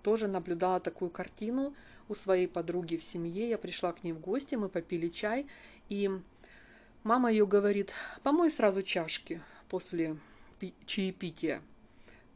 Тоже 0.02 0.28
наблюдала 0.28 0.80
такую 0.80 1.10
картину 1.10 1.74
у 2.08 2.14
своей 2.14 2.46
подруги 2.48 2.96
в 2.96 3.04
семье. 3.04 3.48
Я 3.48 3.58
пришла 3.58 3.92
к 3.92 4.04
ней 4.04 4.12
в 4.12 4.20
гости, 4.20 4.54
мы 4.54 4.68
попили 4.68 5.08
чай, 5.08 5.46
и 5.88 6.10
мама 7.02 7.30
ее 7.30 7.46
говорит, 7.46 7.92
помой 8.22 8.50
сразу 8.50 8.82
чашки 8.82 9.42
после 9.68 10.16
чаепития. 10.86 11.60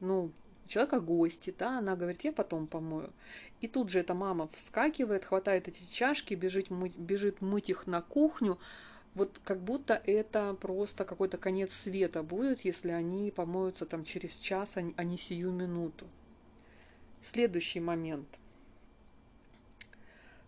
Ну, 0.01 0.33
человека 0.73 1.01
гости, 1.01 1.55
да, 1.59 1.79
она 1.79 1.97
говорит, 1.97 2.25
я 2.25 2.33
потом 2.33 2.67
помою. 2.67 3.13
И 3.61 3.69
тут 3.69 3.91
же 3.91 4.01
эта 4.01 4.15
мама 4.15 4.49
вскакивает, 4.55 5.25
хватает 5.25 5.69
эти 5.69 5.85
чашки, 5.93 6.33
бежит, 6.35 6.71
мыть, 6.71 6.97
бежит 6.97 7.43
мыть 7.43 7.69
их 7.69 7.87
на 7.87 8.01
кухню, 8.01 8.59
вот 9.15 9.39
как 9.45 9.61
будто 9.61 10.01
это 10.07 10.55
просто 10.55 11.05
какой-то 11.05 11.37
конец 11.37 11.73
света 11.75 12.23
будет, 12.23 12.65
если 12.65 12.91
они 12.91 13.31
помоются 13.31 13.85
там 13.85 14.05
через 14.05 14.39
час, 14.39 14.77
а 14.77 15.05
не 15.05 15.19
сию 15.19 15.53
минуту. 15.53 16.07
Следующий 17.23 17.81
момент. 17.81 18.27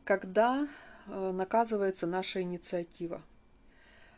Когда 0.05 0.67
э, 1.07 1.33
наказывается 1.33 2.07
наша 2.07 2.41
инициатива. 2.41 3.21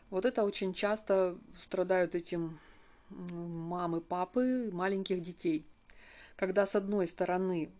Вот 0.09 0.25
это 0.25 0.45
очень 0.45 0.73
часто 0.73 1.37
страдают 1.61 2.15
этим 2.15 2.59
мамы, 3.09 3.99
папы 3.99 4.69
маленьких 4.71 5.21
детей– 5.21 5.65
когда 6.37 6.65
с 6.65 6.75
одной 6.75 7.07
стороны 7.07 7.71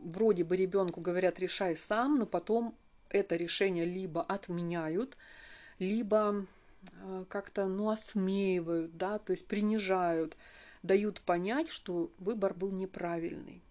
вроде 0.00 0.42
бы 0.42 0.56
ребенку 0.56 1.00
говорят 1.00 1.38
решай 1.38 1.76
сам, 1.76 2.18
но 2.18 2.26
потом 2.26 2.74
это 3.10 3.36
решение 3.36 3.84
либо 3.84 4.22
отменяют, 4.22 5.16
либо 5.78 6.46
э, 7.02 7.24
как-то 7.28 7.66
ну, 7.66 7.90
осмеивают, 7.90 8.96
да, 8.96 9.18
то 9.18 9.32
есть 9.32 9.46
принижают, 9.46 10.36
дают 10.82 11.20
понять, 11.20 11.68
что 11.68 12.10
выбор 12.18 12.54
был 12.54 12.72
неправильный. 12.72 13.62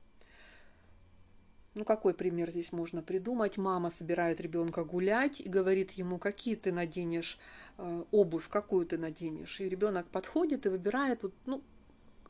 Ну, 1.74 1.84
какой 1.84 2.14
пример 2.14 2.52
здесь 2.52 2.72
можно 2.72 3.02
придумать? 3.02 3.58
Мама 3.58 3.90
собирает 3.90 4.40
ребенка 4.40 4.86
гулять 4.86 5.42
и 5.42 5.50
говорит 5.50 5.92
ему, 5.92 6.20
какие 6.20 6.56
ты 6.56 6.72
наденешь 6.72 7.38
э, 7.78 8.04
обувь, 8.12 8.48
какую 8.48 8.86
ты 8.86 8.98
наденешь. 8.98 9.60
И 9.60 9.68
ребенок 9.68 10.08
подходит 10.08 10.66
и 10.66 10.70
выбирает, 10.70 11.24
вот, 11.24 11.34
ну, 11.46 11.62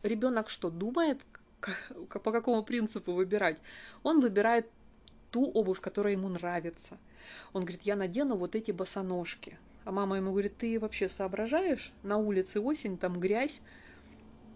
ребенок 0.01 0.49
что, 0.49 0.71
думает, 0.71 1.21
по 2.09 2.31
какому 2.31 2.63
принципу 2.63 3.13
выбирать. 3.13 3.57
Он 4.03 4.19
выбирает 4.19 4.67
ту 5.31 5.45
обувь, 5.51 5.81
которая 5.81 6.13
ему 6.13 6.29
нравится. 6.29 6.97
Он 7.53 7.63
говорит, 7.63 7.83
я 7.83 7.95
надену 7.95 8.35
вот 8.35 8.55
эти 8.55 8.71
босоножки. 8.71 9.57
А 9.83 9.91
мама 9.91 10.17
ему 10.17 10.31
говорит, 10.31 10.57
ты 10.57 10.79
вообще 10.79 11.09
соображаешь? 11.09 11.91
На 12.03 12.17
улице 12.17 12.59
осень, 12.59 12.97
там 12.97 13.19
грязь. 13.19 13.61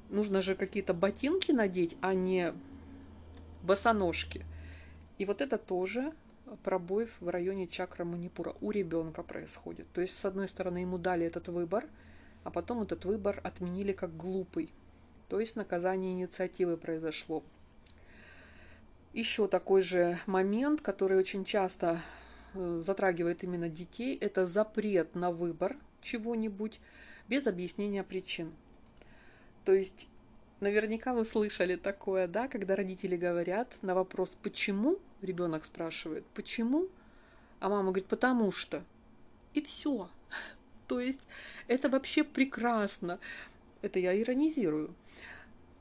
Нужно 0.10 0.42
же 0.42 0.56
какие-то 0.56 0.94
ботинки 0.94 1.52
надеть, 1.52 1.96
а 2.02 2.14
не 2.14 2.54
босоножки. 3.62 4.46
И 5.18 5.26
вот 5.26 5.42
это 5.42 5.58
тоже 5.58 6.14
пробой 6.64 7.10
в 7.20 7.30
районе 7.30 7.68
чакра 7.68 8.06
манипура 8.06 8.56
у 8.62 8.72
ребенка 8.72 9.22
происходит. 9.22 9.86
То 9.94 10.02
есть, 10.02 10.18
с 10.18 10.26
одной 10.26 10.48
стороны, 10.48 10.80
ему 10.80 10.98
дали 10.98 11.26
этот 11.26 11.48
выбор, 11.48 11.86
а 12.44 12.50
потом 12.52 12.82
этот 12.82 13.06
выбор 13.06 13.40
отменили 13.44 13.92
как 13.92 14.16
глупый 14.16 14.72
то 15.30 15.40
есть 15.40 15.56
наказание 15.56 16.14
инициативы 16.14 16.76
произошло. 16.76 17.44
Еще 19.14 19.48
такой 19.48 19.84
же 19.84 20.20
момент, 20.26 20.82
который 20.82 21.18
очень 21.18 21.46
часто 21.46 22.02
э, 22.54 22.82
затрагивает 22.86 23.44
именно 23.44 23.70
детей, 23.70 24.18
это 24.18 24.48
запрет 24.48 25.16
на 25.16 25.32
выбор 25.32 25.76
чего-нибудь 26.02 26.80
без 27.28 27.46
объяснения 27.46 28.04
причин. 28.04 28.52
То 29.66 29.74
есть 29.74 30.08
наверняка 30.60 31.14
вы 31.14 31.26
слышали 31.26 31.76
такое, 31.76 32.28
да, 32.28 32.48
когда 32.48 32.76
родители 32.76 33.16
говорят 33.16 33.72
на 33.84 33.94
вопрос 33.94 34.36
«почему?» 34.42 34.98
ребенок 35.22 35.66
спрашивает 35.66 36.26
«почему?», 36.34 36.88
а 37.60 37.70
мама 37.70 37.92
говорит 37.92 38.08
«потому 38.08 38.52
что». 38.52 38.84
И 39.54 39.62
все. 39.62 40.10
То 40.88 41.00
есть 41.00 41.22
это 41.68 41.90
вообще 41.90 42.24
прекрасно. 42.24 43.20
Это 43.82 44.00
я 44.00 44.20
иронизирую. 44.20 44.94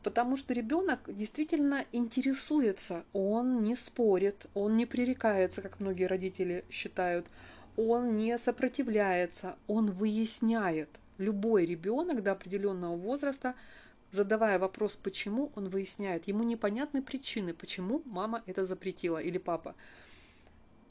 Потому 0.03 0.37
что 0.37 0.55
ребенок 0.55 1.01
действительно 1.09 1.85
интересуется, 1.93 3.05
он 3.13 3.63
не 3.63 3.75
спорит, 3.75 4.47
он 4.55 4.77
не 4.77 4.87
пререкается, 4.87 5.61
как 5.61 5.81
многие 5.81 6.05
родители 6.05 6.65
считают, 6.71 7.27
он 7.77 8.17
не 8.17 8.39
сопротивляется, 8.39 9.57
он 9.67 9.91
выясняет. 9.91 10.89
Любой 11.19 11.67
ребенок 11.67 12.23
до 12.23 12.33
определенного 12.33 12.97
возраста, 12.97 13.55
задавая 14.13 14.61
вопрос 14.61 14.97
«почему?», 14.97 15.51
он 15.57 15.69
выясняет. 15.69 16.29
Ему 16.29 16.45
непонятны 16.45 17.03
причины, 17.03 17.53
почему 17.53 18.03
мама 18.05 18.43
это 18.47 18.65
запретила 18.65 19.19
или 19.19 19.39
папа. 19.39 19.75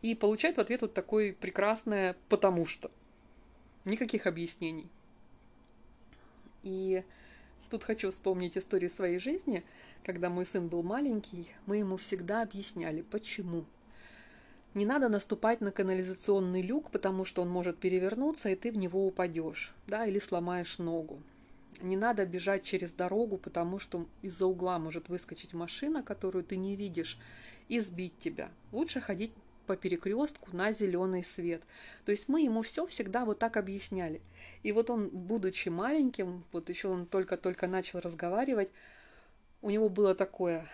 И 0.01 0.15
получает 0.15 0.57
в 0.57 0.59
ответ 0.59 0.81
вот 0.81 0.93
такое 0.93 1.33
прекрасное 1.33 2.17
«потому 2.27 2.65
что». 2.65 2.91
Никаких 3.85 4.27
объяснений. 4.27 4.89
И 6.63 7.03
Тут 7.69 7.83
хочу 7.83 8.11
вспомнить 8.11 8.57
историю 8.57 8.89
своей 8.89 9.19
жизни. 9.19 9.63
Когда 10.03 10.29
мой 10.29 10.45
сын 10.45 10.67
был 10.67 10.83
маленький, 10.83 11.51
мы 11.65 11.77
ему 11.77 11.97
всегда 11.97 12.41
объясняли, 12.41 13.01
почему. 13.01 13.65
Не 14.73 14.85
надо 14.85 15.09
наступать 15.09 15.59
на 15.59 15.71
канализационный 15.71 16.61
люк, 16.61 16.91
потому 16.91 17.25
что 17.25 17.41
он 17.41 17.49
может 17.49 17.77
перевернуться, 17.77 18.49
и 18.49 18.55
ты 18.55 18.71
в 18.71 18.77
него 18.77 19.05
упадешь, 19.05 19.73
да, 19.87 20.05
или 20.05 20.19
сломаешь 20.19 20.77
ногу. 20.77 21.19
Не 21.81 21.97
надо 21.97 22.25
бежать 22.25 22.63
через 22.63 22.93
дорогу, 22.93 23.37
потому 23.37 23.79
что 23.79 24.05
из-за 24.21 24.45
угла 24.45 24.79
может 24.79 25.09
выскочить 25.09 25.53
машина, 25.53 26.03
которую 26.03 26.43
ты 26.43 26.57
не 26.57 26.75
видишь, 26.75 27.19
и 27.67 27.79
сбить 27.79 28.17
тебя. 28.19 28.49
Лучше 28.71 29.01
ходить 29.01 29.31
по 29.67 29.75
перекрестку 29.75 30.49
на 30.55 30.71
зеленый 30.71 31.23
свет. 31.23 31.61
То 32.05 32.11
есть 32.11 32.27
мы 32.27 32.41
ему 32.41 32.63
все 32.63 32.87
всегда 32.87 33.25
вот 33.25 33.37
так 33.37 33.57
объясняли. 33.57 34.21
И 34.63 34.71
вот 34.71 34.89
он, 34.89 35.09
будучи 35.09 35.69
маленьким, 35.69 36.45
вот 36.51 36.69
еще 36.69 36.87
он 36.87 37.05
только-только 37.05 37.67
начал 37.67 37.99
разговаривать, 37.99 38.69
у 39.61 39.69
него 39.69 39.89
было 39.89 40.15
такое, 40.15 40.67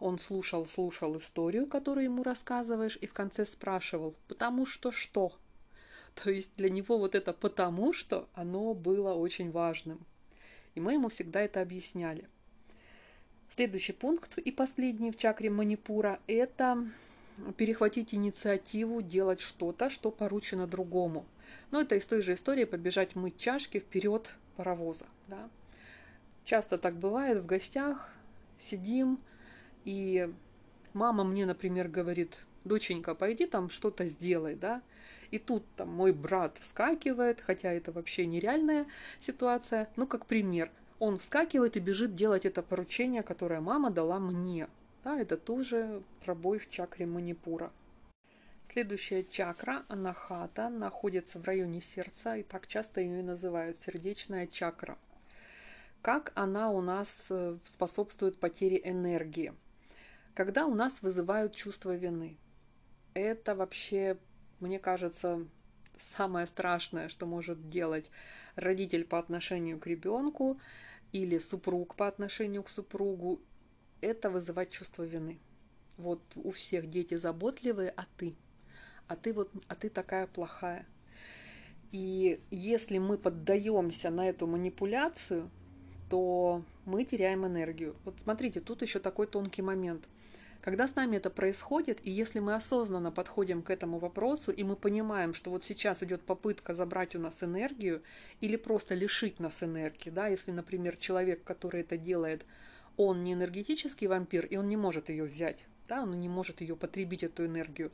он 0.00 0.18
слушал, 0.18 0.66
слушал 0.66 1.16
историю, 1.16 1.66
которую 1.66 2.04
ему 2.04 2.22
рассказываешь, 2.22 2.98
и 3.00 3.06
в 3.06 3.12
конце 3.12 3.46
спрашивал, 3.46 4.14
потому 4.26 4.66
что 4.66 4.90
что? 4.90 5.32
То 6.22 6.30
есть 6.30 6.50
для 6.56 6.68
него 6.68 6.98
вот 6.98 7.14
это 7.14 7.32
потому 7.32 7.92
что, 7.92 8.28
оно 8.34 8.74
было 8.74 9.14
очень 9.14 9.50
важным. 9.50 10.04
И 10.74 10.80
мы 10.80 10.94
ему 10.94 11.08
всегда 11.08 11.40
это 11.40 11.60
объясняли. 11.60 12.28
Следующий 13.54 13.92
пункт 13.92 14.38
и 14.38 14.50
последний 14.50 15.10
в 15.10 15.16
чакре 15.16 15.50
Манипура– 15.50 16.20
это 16.26 16.88
перехватить 17.56 18.14
инициативу, 18.14 19.02
делать 19.02 19.40
что-то, 19.40 19.90
что 19.90 20.10
поручено 20.10 20.66
другому. 20.66 21.24
Но 21.70 21.80
это 21.80 21.96
из 21.96 22.06
той 22.06 22.22
же 22.22 22.34
истории 22.34 22.64
побежать 22.64 23.16
мыть 23.16 23.38
чашки 23.38 23.78
вперед 23.78 24.30
паровоза. 24.56 25.06
Да? 25.28 25.48
Часто 26.44 26.78
так 26.78 26.96
бывает 26.96 27.38
в 27.38 27.46
гостях, 27.46 28.10
сидим, 28.60 29.18
и 29.84 30.28
мама 30.92 31.24
мне, 31.24 31.46
например, 31.46 31.88
говорит, 31.88 32.36
доченька, 32.64 33.14
пойди 33.14 33.46
там 33.46 33.70
что-то 33.70 34.06
сделай, 34.06 34.54
да, 34.54 34.82
и 35.30 35.38
тут 35.38 35.64
там 35.76 35.88
мой 35.88 36.12
брат 36.12 36.58
вскакивает, 36.60 37.40
хотя 37.40 37.72
это 37.72 37.92
вообще 37.92 38.26
нереальная 38.26 38.86
ситуация, 39.20 39.88
ну, 39.96 40.06
как 40.06 40.26
пример, 40.26 40.70
он 40.98 41.18
вскакивает 41.18 41.76
и 41.76 41.80
бежит 41.80 42.14
делать 42.14 42.44
это 42.44 42.62
поручение, 42.62 43.22
которое 43.22 43.60
мама 43.60 43.90
дала 43.90 44.18
мне, 44.18 44.68
да, 45.04 45.20
это 45.20 45.36
тоже 45.36 46.02
пробой 46.24 46.58
в 46.58 46.68
чакре 46.70 47.06
Манипура. 47.06 47.72
Следующая 48.72 49.22
чакра, 49.22 49.84
анахата, 49.88 50.70
находится 50.70 51.38
в 51.38 51.44
районе 51.44 51.82
сердца, 51.82 52.36
и 52.36 52.42
так 52.42 52.66
часто 52.66 53.02
ее 53.02 53.20
и 53.20 53.22
называют 53.22 53.76
сердечная 53.76 54.46
чакра. 54.46 54.96
Как 56.00 56.32
она 56.34 56.70
у 56.70 56.80
нас 56.80 57.26
э, 57.28 57.58
способствует 57.66 58.38
потере 58.38 58.80
энергии? 58.82 59.52
Когда 60.34 60.66
у 60.66 60.74
нас 60.74 61.02
вызывают 61.02 61.54
чувство 61.54 61.94
вины. 61.94 62.38
Это 63.12 63.54
вообще, 63.54 64.16
мне 64.58 64.78
кажется, 64.78 65.46
самое 66.16 66.46
страшное, 66.46 67.08
что 67.08 67.26
может 67.26 67.68
делать 67.68 68.10
родитель 68.56 69.04
по 69.04 69.18
отношению 69.18 69.78
к 69.78 69.86
ребенку 69.86 70.56
или 71.12 71.38
супруг 71.38 71.94
по 71.94 72.08
отношению 72.08 72.62
к 72.62 72.70
супругу, 72.70 73.40
это 74.02 74.28
вызывать 74.28 74.70
чувство 74.70 75.04
вины. 75.04 75.38
Вот 75.96 76.20
у 76.36 76.50
всех 76.50 76.90
дети 76.90 77.14
заботливые, 77.14 77.94
а 77.96 78.04
ты? 78.18 78.34
А 79.06 79.16
ты 79.16 79.32
вот, 79.32 79.50
а 79.68 79.74
ты 79.74 79.88
такая 79.88 80.26
плохая. 80.26 80.86
И 81.92 82.40
если 82.50 82.98
мы 82.98 83.18
поддаемся 83.18 84.10
на 84.10 84.28
эту 84.28 84.46
манипуляцию, 84.46 85.50
то 86.08 86.62
мы 86.84 87.04
теряем 87.04 87.46
энергию. 87.46 87.96
Вот 88.04 88.18
смотрите, 88.22 88.60
тут 88.60 88.82
еще 88.82 88.98
такой 88.98 89.26
тонкий 89.26 89.62
момент. 89.62 90.08
Когда 90.62 90.86
с 90.86 90.94
нами 90.94 91.16
это 91.16 91.28
происходит, 91.28 91.98
и 92.06 92.10
если 92.10 92.38
мы 92.38 92.54
осознанно 92.54 93.10
подходим 93.10 93.62
к 93.62 93.70
этому 93.70 93.98
вопросу, 93.98 94.52
и 94.52 94.62
мы 94.62 94.76
понимаем, 94.76 95.34
что 95.34 95.50
вот 95.50 95.64
сейчас 95.64 96.04
идет 96.04 96.22
попытка 96.22 96.72
забрать 96.72 97.16
у 97.16 97.18
нас 97.18 97.42
энергию 97.42 98.02
или 98.40 98.56
просто 98.56 98.94
лишить 98.94 99.40
нас 99.40 99.62
энергии, 99.62 100.10
да, 100.10 100.28
если, 100.28 100.52
например, 100.52 100.96
человек, 100.96 101.42
который 101.42 101.80
это 101.80 101.96
делает, 101.96 102.46
он 102.96 103.24
не 103.24 103.32
энергетический 103.32 104.06
вампир, 104.06 104.46
и 104.46 104.56
он 104.56 104.68
не 104.68 104.76
может 104.76 105.08
ее 105.08 105.24
взять, 105.24 105.58
да, 105.88 106.02
он 106.02 106.18
не 106.20 106.28
может 106.28 106.60
ее 106.60 106.76
потребить, 106.76 107.22
эту 107.22 107.46
энергию. 107.46 107.90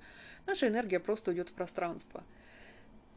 Наша 0.46 0.68
энергия 0.68 1.00
просто 1.00 1.30
уйдет 1.30 1.48
в 1.48 1.52
пространство. 1.52 2.22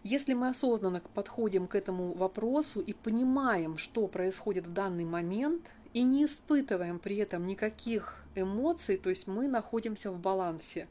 Если 0.03 0.33
мы 0.33 0.49
осознанно 0.49 1.01
подходим 1.13 1.67
к 1.67 1.75
этому 1.75 2.13
вопросу 2.13 2.81
и 2.81 2.93
понимаем, 2.93 3.77
что 3.77 4.07
происходит 4.07 4.65
в 4.65 4.73
данный 4.73 5.05
момент, 5.05 5.69
и 5.93 6.03
не 6.03 6.25
испытываем 6.25 6.99
при 6.99 7.17
этом 7.17 7.45
никаких 7.45 8.15
эмоций, 8.35 8.97
то 8.97 9.09
есть 9.09 9.27
мы 9.27 9.47
находимся 9.47 10.11
в 10.11 10.19
балансе, 10.19 10.87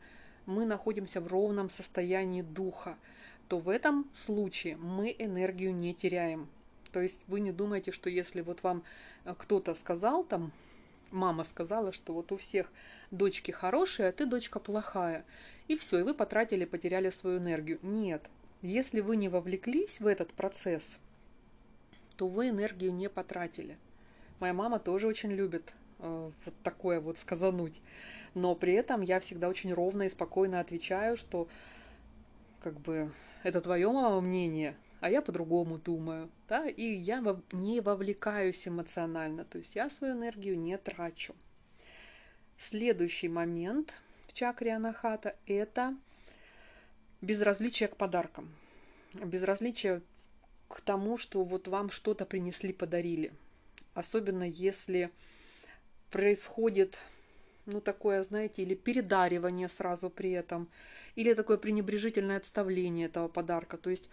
мы 0.46 0.64
находимся 0.64 1.20
в 1.20 1.26
ровном 1.26 1.70
состоянии 1.70 2.42
духа, 2.42 2.96
то 3.48 3.58
в 3.58 3.68
этом 3.68 4.08
случае 4.12 4.76
мы 4.76 5.14
энергию 5.18 5.74
не 5.74 5.94
теряем. 5.94 6.48
То 6.92 7.00
есть 7.00 7.22
вы 7.28 7.40
не 7.40 7.52
думаете, 7.52 7.92
что 7.92 8.10
если 8.10 8.40
вот 8.40 8.62
вам 8.62 8.82
э, 9.24 9.34
кто-то 9.36 9.74
сказал 9.74 10.24
там, 10.24 10.52
мама 11.10 11.44
сказала, 11.44 11.92
что 11.92 12.12
вот 12.12 12.32
у 12.32 12.36
всех 12.36 12.70
дочки 13.10 13.50
хорошие, 13.50 14.08
а 14.08 14.12
ты 14.12 14.26
дочка 14.26 14.58
плохая. 14.58 15.24
И 15.68 15.76
все, 15.76 16.00
и 16.00 16.02
вы 16.02 16.14
потратили, 16.14 16.64
потеряли 16.64 17.10
свою 17.10 17.38
энергию. 17.38 17.78
Нет, 17.82 18.28
если 18.62 19.00
вы 19.00 19.16
не 19.16 19.28
вовлеклись 19.28 20.00
в 20.00 20.06
этот 20.06 20.32
процесс, 20.32 20.98
то 22.16 22.28
вы 22.28 22.50
энергию 22.50 22.92
не 22.92 23.08
потратили. 23.08 23.78
Моя 24.40 24.52
мама 24.52 24.78
тоже 24.78 25.06
очень 25.06 25.32
любит 25.32 25.72
э, 25.98 26.30
вот 26.44 26.54
такое 26.62 27.00
вот 27.00 27.18
сказануть. 27.18 27.80
Но 28.34 28.54
при 28.54 28.74
этом 28.74 29.00
я 29.00 29.20
всегда 29.20 29.48
очень 29.48 29.72
ровно 29.72 30.02
и 30.04 30.08
спокойно 30.08 30.60
отвечаю, 30.60 31.16
что 31.16 31.48
как 32.60 32.78
бы 32.80 33.10
это 33.42 33.60
твое 33.60 33.90
мама 33.90 34.20
мнение, 34.20 34.76
а 35.00 35.10
я 35.10 35.22
по-другому 35.22 35.78
думаю, 35.78 36.30
да, 36.48 36.68
и 36.68 36.84
я 36.84 37.22
не 37.52 37.80
вовлекаюсь 37.80 38.68
эмоционально, 38.68 39.44
то 39.44 39.58
есть 39.58 39.74
я 39.74 39.88
свою 39.90 40.14
энергию 40.14 40.58
не 40.58 40.76
трачу. 40.78 41.34
Следующий 42.58 43.28
момент 43.28 43.94
в 44.28 44.32
чакре 44.34 44.74
анахата– 44.74 45.36
это 45.46 45.96
безразличие 47.22 47.88
к 47.88 47.96
подаркам, 47.96 48.48
безразличие 49.14 50.02
к 50.68 50.80
тому, 50.82 51.16
что 51.16 51.42
вот 51.42 51.68
вам 51.68 51.90
что-то 51.90 52.26
принесли, 52.26 52.72
подарили. 52.72 53.32
Особенно 53.94 54.44
если 54.44 55.10
происходит 56.10 56.98
ну, 57.66 57.80
такое, 57.80 58.22
знаете, 58.24 58.62
или 58.62 58.74
передаривание 58.74 59.68
сразу 59.68 60.10
при 60.10 60.30
этом, 60.32 60.68
или 61.14 61.34
такое 61.34 61.56
пренебрежительное 61.56 62.36
отставление 62.36 63.06
этого 63.06 63.28
подарка. 63.28 63.76
То 63.76 63.90
есть 63.90 64.08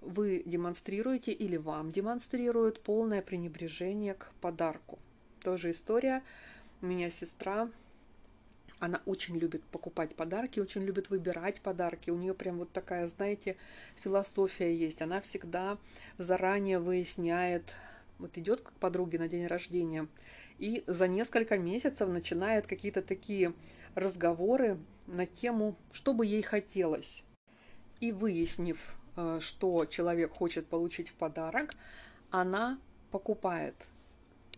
вы 0.00 0.42
демонстрируете 0.46 1.32
или 1.32 1.56
вам 1.56 1.90
демонстрируют 1.90 2.80
полное 2.80 3.22
пренебрежение 3.22 4.14
к 4.14 4.32
подарку. 4.40 4.98
Тоже 5.42 5.70
история. 5.70 6.22
У 6.82 6.86
меня 6.86 7.10
сестра, 7.10 7.70
она 8.78 9.00
очень 9.06 9.38
любит 9.38 9.64
покупать 9.64 10.14
подарки, 10.14 10.60
очень 10.60 10.82
любит 10.82 11.08
выбирать 11.08 11.60
подарки. 11.60 12.10
У 12.10 12.16
нее 12.16 12.34
прям 12.34 12.58
вот 12.58 12.70
такая, 12.72 13.06
знаете, 13.08 13.56
философия 14.02 14.74
есть. 14.74 15.00
Она 15.00 15.20
всегда 15.20 15.78
заранее 16.18 16.78
выясняет, 16.78 17.74
вот 18.18 18.36
идет 18.36 18.60
к 18.60 18.72
подруге 18.72 19.18
на 19.18 19.28
день 19.28 19.46
рождения, 19.46 20.06
и 20.58 20.84
за 20.86 21.08
несколько 21.08 21.58
месяцев 21.58 22.08
начинает 22.08 22.66
какие-то 22.66 23.02
такие 23.02 23.54
разговоры 23.94 24.78
на 25.06 25.26
тему, 25.26 25.76
что 25.92 26.12
бы 26.12 26.26
ей 26.26 26.42
хотелось. 26.42 27.22
И 28.00 28.12
выяснив, 28.12 28.78
что 29.40 29.86
человек 29.86 30.32
хочет 30.32 30.66
получить 30.66 31.08
в 31.08 31.14
подарок, 31.14 31.74
она 32.30 32.78
покупает 33.10 33.74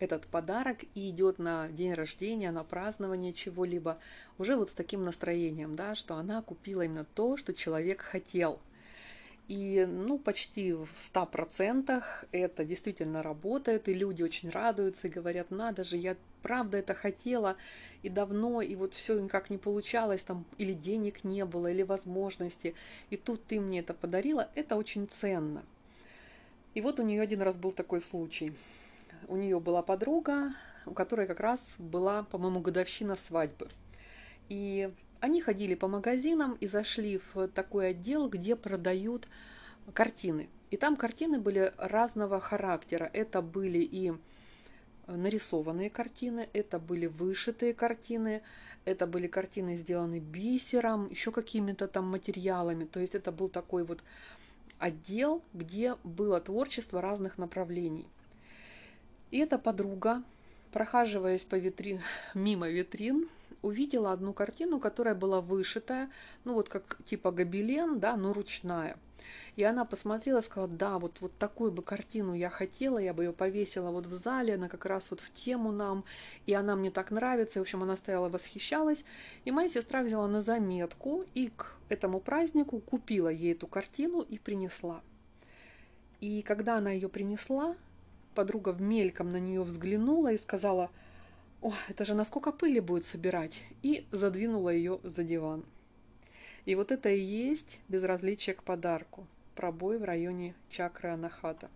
этот 0.01 0.27
подарок 0.27 0.79
и 0.95 1.11
идет 1.11 1.39
на 1.39 1.69
день 1.69 1.95
рождения, 1.95 2.51
на 2.51 2.65
празднование 2.65 3.33
чего-либо 3.33 3.99
уже 4.39 4.57
вот 4.57 4.71
с 4.71 4.73
таким 4.73 5.05
настроением, 5.05 5.77
да, 5.77 5.95
что 5.95 6.15
она 6.17 6.43
купила 6.43 6.83
именно 6.83 7.05
то, 7.15 7.37
что 7.37 7.53
человек 7.53 8.03
хотел. 8.03 8.61
И 9.49 9.87
ну, 9.89 10.19
почти 10.19 10.75
в 10.75 10.89
100% 11.01 12.03
это 12.33 12.65
действительно 12.65 13.23
работает, 13.23 13.89
и 13.89 13.95
люди 13.95 14.23
очень 14.23 14.51
радуются 14.51 15.09
и 15.09 15.11
говорят, 15.11 15.51
надо 15.51 15.85
же, 15.85 15.97
я 15.97 16.17
правда 16.43 16.79
это 16.79 16.95
хотела 16.95 17.57
и 18.03 18.09
давно, 18.09 18.63
и 18.63 18.75
вот 18.75 18.95
все 18.95 19.19
никак 19.19 19.51
не 19.51 19.59
получалось, 19.59 20.23
там 20.23 20.45
или 20.59 20.73
денег 20.73 21.25
не 21.25 21.45
было, 21.45 21.71
или 21.71 21.83
возможности, 21.83 22.75
и 23.11 23.17
тут 23.17 23.45
ты 23.45 23.61
мне 23.61 23.81
это 23.81 23.95
подарила, 23.95 24.49
это 24.55 24.77
очень 24.77 25.09
ценно. 25.09 25.65
И 26.75 26.81
вот 26.81 27.01
у 27.01 27.03
нее 27.03 27.23
один 27.23 27.43
раз 27.43 27.57
был 27.57 27.73
такой 27.73 28.01
случай. 28.01 28.53
У 29.27 29.37
нее 29.37 29.59
была 29.59 29.83
подруга, 29.83 30.55
у 30.87 30.93
которой 30.93 31.27
как 31.27 31.41
раз 31.41 31.61
была, 31.79 32.23
по-моему, 32.23 32.61
годовщина 32.61 33.17
свадьбы. 33.17 33.69
И 34.49 34.91
они 35.21 35.41
ходили 35.41 35.75
по 35.75 35.89
магазинам 35.89 36.57
и 36.61 36.67
зашли 36.67 37.21
в 37.35 37.49
такой 37.49 37.91
отдел, 37.91 38.29
где 38.29 38.55
продают 38.55 39.27
картины. 39.93 40.49
И 40.71 40.77
там 40.77 40.97
картины 40.97 41.41
были 41.41 41.73
разного 41.77 42.41
характера. 42.41 43.11
Это 43.13 43.43
были 43.43 43.79
и 43.79 44.13
нарисованные 45.17 45.91
картины, 45.91 46.49
это 46.53 46.79
были 46.79 47.07
вышитые 47.07 47.75
картины, 47.75 48.43
это 48.85 49.07
были 49.07 49.27
картины, 49.27 49.77
сделаны 49.77 50.19
бисером, 50.19 51.09
еще 51.11 51.33
какими-то 51.33 51.89
там 51.89 52.07
материалами. 52.07 52.85
То 52.85 53.01
есть 53.01 53.15
это 53.15 53.33
был 53.33 53.49
такой 53.49 53.85
вот 53.85 54.03
отдел, 54.79 55.43
где 55.55 55.97
было 56.05 56.41
творчество 56.41 57.01
разных 57.01 57.39
направлений. 57.39 58.07
И 59.31 59.39
эта 59.39 59.59
подруга, 59.59 60.23
прохаживаясь 60.73 61.45
по 61.45 61.57
витрин, 61.57 62.01
мимо 62.35 62.69
витрин, 62.69 63.29
увидела 63.63 64.13
одну 64.13 64.33
картину, 64.33 64.79
которая 64.79 65.15
была 65.15 65.41
вышитая, 65.41 66.11
ну 66.45 66.55
вот 66.55 66.69
как 66.69 66.99
типа 67.07 67.31
гобелен, 67.33 67.99
да, 67.99 68.17
но 68.17 68.33
ручная. 68.33 68.97
И 69.57 69.65
она 69.65 69.85
посмотрела 69.85 70.41
сказала, 70.41 70.69
да, 70.69 70.99
вот, 70.99 71.21
вот 71.21 71.33
такую 71.39 71.73
бы 71.73 71.83
картину 71.83 72.35
я 72.35 72.49
хотела, 72.49 72.99
я 72.99 73.13
бы 73.13 73.25
ее 73.25 73.33
повесила 73.33 73.91
вот 73.91 74.07
в 74.07 74.15
зале, 74.15 74.55
она 74.55 74.69
как 74.69 74.87
раз 74.87 75.11
вот 75.11 75.21
в 75.21 75.33
тему 75.35 75.73
нам, 75.73 76.05
и 76.47 76.55
она 76.55 76.77
мне 76.77 76.91
так 76.91 77.11
нравится. 77.11 77.59
И, 77.59 77.61
в 77.61 77.63
общем, 77.63 77.83
она 77.83 77.97
стояла, 77.97 78.29
восхищалась. 78.29 79.05
И 79.45 79.51
моя 79.51 79.69
сестра 79.69 80.03
взяла 80.03 80.29
на 80.29 80.43
заметку 80.43 81.25
и 81.35 81.51
к 81.57 81.77
этому 81.89 82.21
празднику 82.21 82.81
купила 82.81 83.29
ей 83.29 83.53
эту 83.53 83.67
картину 83.67 84.21
и 84.23 84.39
принесла. 84.39 85.03
И 86.21 86.43
когда 86.43 86.77
она 86.77 86.91
ее 86.91 87.09
принесла, 87.09 87.77
подруга 88.35 88.71
в 88.71 88.81
мельком 88.81 89.33
на 89.33 89.41
нее 89.41 89.63
взглянула 89.63 90.33
и 90.33 90.39
сказала, 90.39 90.91
о, 91.61 91.73
это 91.89 92.05
же 92.05 92.15
насколько 92.15 92.53
пыли 92.53 92.81
будет 92.81 93.05
собирать, 93.05 93.61
и 93.83 94.07
задвинула 94.13 94.71
ее 94.71 95.01
за 95.03 95.25
диван. 95.25 95.65
И 96.69 96.75
вот 96.75 96.93
это 96.93 97.09
и 97.09 97.19
есть 97.19 97.79
безразличие 97.89 98.55
к 98.55 98.63
подарку, 98.63 99.27
пробой 99.55 99.97
в 99.97 100.05
районе 100.05 100.55
чакры 100.69 101.09
анахата. 101.09 101.71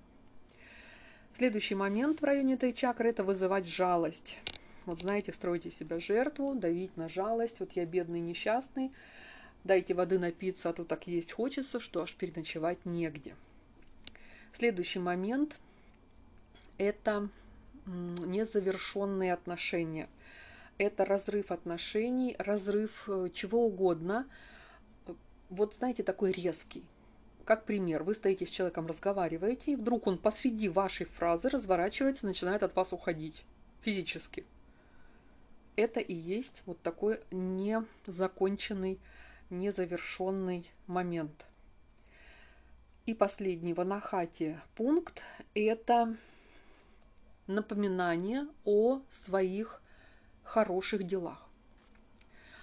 Следующий 1.34 1.74
момент 1.74 2.20
в 2.20 2.24
районе 2.24 2.56
этой 2.56 2.74
чакры– 2.74 3.08
это 3.08 3.24
вызывать 3.24 3.66
жалость. 3.66 4.36
Вот 4.84 5.00
знаете, 5.00 5.32
строите 5.32 5.70
себя 5.70 5.98
жертву, 5.98 6.54
давить 6.54 6.94
на 6.98 7.08
жалость. 7.08 7.60
Вот 7.60 7.72
я 7.72 7.86
бедный, 7.86 8.20
несчастный, 8.20 8.92
дайте 9.64 9.94
воды 9.94 10.18
напиться, 10.18 10.68
а 10.68 10.74
то 10.74 10.84
так 10.84 11.06
есть 11.06 11.32
хочется, 11.32 11.80
что 11.80 12.02
аж 12.02 12.14
переночевать 12.14 12.84
негде. 12.84 13.34
Следующий 14.52 14.98
момент– 14.98 15.58
это 16.76 17.30
незавершенные 17.86 19.32
отношения. 19.32 20.10
Это 20.76 21.06
разрыв 21.06 21.50
отношений, 21.50 22.36
разрыв 22.38 23.08
э, 23.08 23.30
чего 23.32 23.64
угодно. 23.64 24.26
Вот 25.52 25.74
знаете, 25.74 26.02
такой 26.02 26.32
резкий. 26.32 26.82
Как 27.44 27.66
пример, 27.66 28.04
вы 28.04 28.14
стоите 28.14 28.46
с 28.46 28.48
человеком, 28.48 28.86
разговариваете, 28.86 29.72
и 29.72 29.76
вдруг 29.76 30.06
он 30.06 30.16
посреди 30.16 30.70
вашей 30.70 31.04
фразы 31.04 31.50
разворачивается, 31.50 32.24
начинает 32.24 32.62
от 32.62 32.74
вас 32.74 32.94
уходить 32.94 33.44
физически. 33.82 34.46
Это 35.76 36.00
и 36.00 36.14
есть 36.14 36.62
вот 36.64 36.80
такой 36.80 37.20
незаконченный, 37.30 38.98
незавершенный 39.50 40.70
момент. 40.86 41.44
И 43.04 43.12
последний 43.12 43.74
в 43.74 43.80
Анахате 43.82 44.58
пункт– 44.74 45.22
это 45.54 46.16
напоминание 47.46 48.46
о 48.64 49.02
своих 49.10 49.82
хороших 50.44 51.06
делах. 51.06 51.46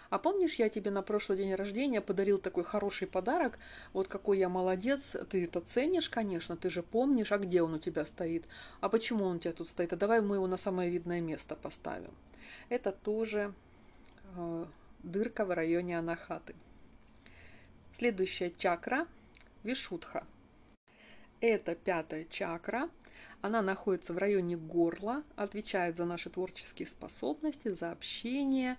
А 0.10 0.18
помнишь, 0.18 0.56
я 0.56 0.70
тебе 0.70 0.92
на 0.92 1.02
прошлый 1.02 1.38
день 1.38 1.54
рождения 1.54 2.02
подарил 2.02 2.40
такой 2.40 2.64
хороший 2.64 3.08
подарок? 3.08 3.60
Вот 3.94 4.08
какой 4.08 4.40
я 4.40 4.50
молодец, 4.50 5.16
ты 5.30 5.44
это 5.44 5.62
ценишь, 5.62 6.10
конечно, 6.10 6.58
ты 6.58 6.70
же 6.70 6.82
помнишь, 6.82 7.32
а 7.32 7.38
где 7.38 7.62
он 7.62 7.76
у 7.76 7.80
тебя 7.80 8.06
стоит? 8.06 8.46
А 8.82 8.90
почему 8.90 9.26
он 9.26 9.36
у 9.36 9.40
тебя 9.40 9.54
тут 9.54 9.70
стоит? 9.70 9.94
А 9.94 9.96
давай 9.96 10.22
мы 10.22 10.38
его 10.38 10.48
на 10.48 10.58
самое 10.58 10.90
видное 10.90 11.22
место 11.22 11.56
поставим. 11.56 12.14
Это 12.70 12.92
тоже 12.92 13.54
э, 14.36 14.66
дырка 15.04 15.46
в 15.46 15.52
районе 15.52 16.00
анахаты. 16.00 16.56
Следующая 17.98 18.52
чакра– 18.58 19.08
вишудха. 19.64 20.26
Это 21.42 21.76
пятая 21.76 22.26
чакра, 22.26 22.90
она 23.42 23.62
находится 23.62 24.14
в 24.14 24.18
районе 24.18 24.58
горла, 24.58 25.24
отвечает 25.36 25.96
за 25.98 26.06
наши 26.06 26.30
творческие 26.30 26.88
способности, 26.88 27.70
за 27.70 27.92
общение. 27.92 28.78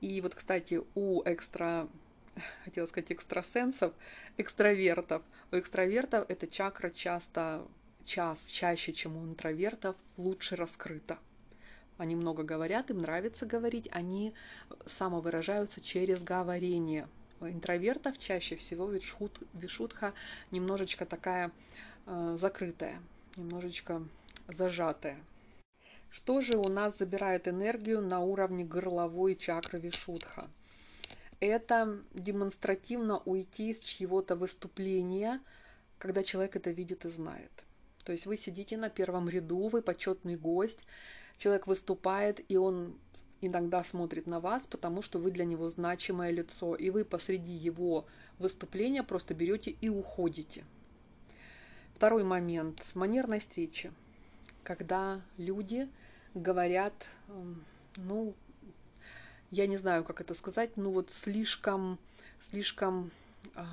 И 0.00 0.20
вот, 0.20 0.34
кстати, 0.34 0.80
у 0.94 1.22
экстра, 1.24 1.86
хотела 2.64 2.86
сказать 2.86 3.12
экстрасенсов, 3.12 3.92
экстравертов, 4.36 5.22
у 5.52 5.58
экстравертов 5.58 6.24
эта 6.28 6.46
чакра 6.46 6.90
часто, 6.90 7.66
час, 8.04 8.44
чаще, 8.44 8.92
чем 8.92 9.16
у 9.16 9.24
интровертов, 9.24 9.96
лучше 10.16 10.56
раскрыта. 10.56 11.18
Они 11.96 12.14
много 12.14 12.44
говорят, 12.44 12.90
им 12.90 13.02
нравится 13.02 13.44
говорить, 13.44 13.88
они 13.90 14.32
самовыражаются 14.86 15.80
через 15.80 16.22
говорение. 16.22 17.08
У 17.40 17.46
интровертов 17.46 18.18
чаще 18.18 18.56
всего 18.56 18.88
вишут, 18.88 19.40
вишутха 19.52 20.14
немножечко 20.50 21.06
такая 21.06 21.50
э, 22.06 22.36
закрытая 22.40 23.00
немножечко 23.38 24.02
зажатая. 24.48 25.16
Что 26.10 26.40
же 26.40 26.56
у 26.56 26.68
нас 26.68 26.98
забирает 26.98 27.48
энергию 27.48 28.00
на 28.00 28.20
уровне 28.20 28.64
горловой 28.64 29.34
чакры 29.34 29.78
Вишудха? 29.78 30.48
Это 31.40 32.00
демонстративно 32.14 33.18
уйти 33.18 33.72
с 33.72 33.80
чьего-то 33.80 34.34
выступления, 34.34 35.40
когда 35.98 36.22
человек 36.22 36.56
это 36.56 36.70
видит 36.70 37.04
и 37.04 37.08
знает. 37.08 37.52
То 38.04 38.12
есть 38.12 38.26
вы 38.26 38.36
сидите 38.36 38.76
на 38.76 38.88
первом 38.88 39.28
ряду, 39.28 39.68
вы 39.68 39.82
почетный 39.82 40.36
гость, 40.36 40.80
человек 41.36 41.66
выступает, 41.66 42.40
и 42.50 42.56
он 42.56 42.98
иногда 43.40 43.84
смотрит 43.84 44.26
на 44.26 44.40
вас, 44.40 44.66
потому 44.66 45.02
что 45.02 45.18
вы 45.18 45.30
для 45.30 45.44
него 45.44 45.68
значимое 45.68 46.30
лицо, 46.30 46.74
и 46.74 46.90
вы 46.90 47.04
посреди 47.04 47.52
его 47.52 48.06
выступления 48.38 49.02
просто 49.02 49.34
берете 49.34 49.70
и 49.70 49.88
уходите– 49.88 50.64
Второй 51.98 52.22
момент– 52.22 52.80
манерной 52.94 53.40
встречи. 53.40 53.90
Когда 54.68 55.22
люди 55.38 55.88
говорят, 56.34 56.92
эм, 57.28 57.64
ну, 57.96 58.34
я 59.50 59.66
не 59.66 59.78
знаю, 59.78 60.04
как 60.04 60.20
это 60.20 60.34
сказать, 60.34 60.76
ну 60.76 60.90
вот 60.90 61.10
слишком, 61.10 61.98
слишком 62.50 63.10
а, 63.54 63.64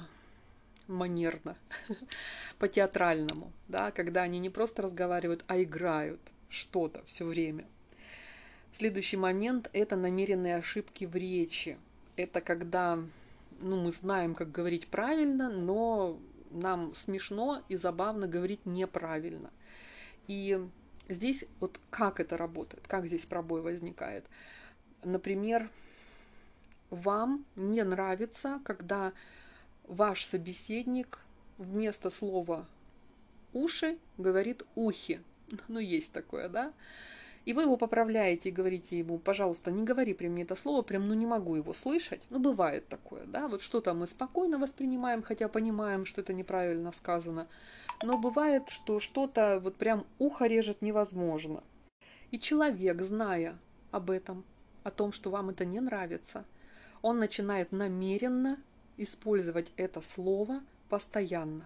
манерно, 0.87 1.57
по-театральному, 2.59 3.51
да, 3.67 3.91
когда 3.91 4.21
они 4.21 4.39
не 4.39 4.49
просто 4.49 4.83
разговаривают, 4.83 5.43
а 5.47 5.61
играют 5.61 6.21
что-то 6.47 7.03
все 7.03 7.25
время. 7.25 7.65
Следующий 8.71 9.17
момент– 9.17 9.69
это 9.73 9.97
намеренные 9.97 10.55
ошибки 10.55 11.03
в 11.03 11.13
речи. 11.17 11.77
Это 12.15 12.39
когда 12.39 13.03
ну, 13.59 13.83
мы 13.83 13.91
знаем, 13.91 14.33
как 14.33 14.49
говорить 14.49 14.87
правильно, 14.87 15.49
но 15.49 16.17
нам 16.51 16.95
смешно 16.95 17.63
и 17.67 17.75
забавно 17.75 18.27
говорить 18.27 18.65
неправильно. 18.65 19.51
И 20.27 20.57
здесь 21.09 21.45
вот 21.59 21.79
как 21.89 22.19
это 22.19 22.37
работает, 22.37 22.87
как 22.87 23.05
здесь 23.05 23.25
пробой 23.25 23.61
возникает. 23.61 24.25
Например, 25.03 25.69
вам 26.89 27.45
не 27.55 27.83
нравится, 27.83 28.59
когда 28.63 29.13
ваш 29.87 30.25
собеседник 30.25 31.19
вместо 31.57 32.09
слова 32.09 32.65
уши 33.53 33.97
говорит 34.17 34.63
ухи. 34.75 35.21
Ну, 35.67 35.79
есть 35.79 36.11
такое, 36.11 36.49
да? 36.49 36.73
И 37.45 37.53
вы 37.53 37.61
его 37.61 37.77
поправляете 37.77 38.49
и 38.49 38.51
говорите 38.51 38.97
ему, 38.97 39.19
пожалуйста, 39.19 39.69
не 39.69 39.83
говори 39.83 40.15
при 40.15 40.27
мне 40.27 40.43
это 40.43 40.55
слово, 40.55 40.81
прям 40.81 41.07
ну 41.07 41.13
не 41.13 41.27
могу 41.27 41.55
его 41.55 41.73
слышать. 41.73 42.21
Ну 42.31 42.39
бывает 42.39 42.87
такое, 42.87 43.25
да, 43.25 43.47
вот 43.47 43.61
что-то 43.61 43.93
мы 43.93 44.07
спокойно 44.07 44.57
воспринимаем, 44.57 45.21
хотя 45.21 45.47
понимаем, 45.47 46.05
что 46.05 46.21
это 46.21 46.33
неправильно 46.33 46.91
сказано. 46.91 47.47
Но 48.03 48.17
бывает, 48.17 48.69
что 48.69 48.99
что-то 48.99 49.59
вот 49.59 49.75
прям 49.75 50.05
ухо 50.19 50.47
режет 50.47 50.81
невозможно. 50.81 51.63
И 52.31 52.39
человек, 52.39 53.01
зная 53.01 53.57
об 53.91 54.09
этом, 54.09 54.43
о 54.83 54.91
том, 54.91 55.11
что 55.11 55.29
вам 55.29 55.49
это 55.49 55.65
не 55.65 55.79
нравится, 55.79 56.45
он 57.01 57.19
начинает 57.19 57.71
намеренно 57.71 58.59
использовать 58.97 59.71
это 59.77 60.01
слово 60.01 60.61
постоянно. 60.89 61.65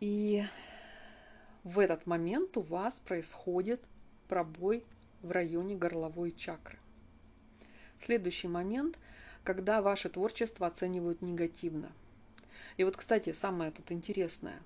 И 0.00 0.42
в 1.64 1.78
этот 1.78 2.06
момент 2.06 2.56
у 2.56 2.60
вас 2.60 2.94
происходит 3.04 3.82
пробой 4.28 4.84
в 5.22 5.30
районе 5.30 5.76
горловой 5.76 6.32
чакры. 6.32 6.78
Следующий 8.00 8.48
момент, 8.48 8.98
когда 9.44 9.80
ваше 9.80 10.08
творчество 10.08 10.66
оценивают 10.66 11.22
негативно. 11.22 11.92
И 12.76 12.84
вот, 12.84 12.96
кстати, 12.96 13.32
самое 13.32 13.70
тут 13.70 13.92
интересное, 13.92 14.60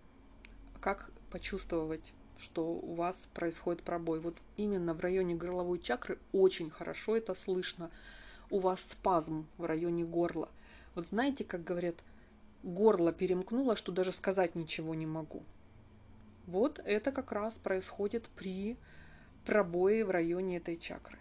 как 0.80 1.10
почувствовать, 1.30 2.12
что 2.38 2.64
у 2.64 2.94
вас 2.94 3.28
происходит 3.34 3.82
пробой. 3.82 4.20
Вот 4.20 4.36
именно 4.56 4.94
в 4.94 5.00
районе 5.00 5.34
горловой 5.34 5.78
чакры 5.78 6.18
очень 6.32 6.70
хорошо 6.70 7.16
это 7.16 7.34
слышно. 7.34 7.90
У 8.50 8.58
вас 8.60 8.80
спазм 8.80 9.46
в 9.58 9.64
районе 9.64 10.04
горла. 10.04 10.48
Вот 10.94 11.08
знаете, 11.08 11.44
как 11.44 11.64
говорят, 11.64 11.96
горло 12.62 13.12
перемкнуло, 13.12 13.76
что 13.76 13.92
даже 13.92 14.12
сказать 14.12 14.54
ничего 14.54 14.94
не 14.94 15.06
могу. 15.06 15.42
Вот 16.46 16.80
это 16.84 17.10
как 17.10 17.32
раз 17.32 17.54
происходит 17.58 18.28
при 18.36 18.76
пробое 19.44 20.04
в 20.04 20.10
районе 20.10 20.58
этой 20.58 20.76
чакры. 20.76 21.18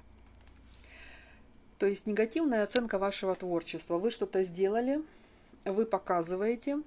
То 1.77 1.85
есть 1.85 2.05
негативная 2.05 2.63
оценка 2.63 2.97
вашего 2.97 3.35
творчества. 3.35 3.97
Вы 3.97 4.11
что-то 4.11 4.43
сделали, 4.43 5.01
вы 5.71 5.85
показываете, 5.85 6.81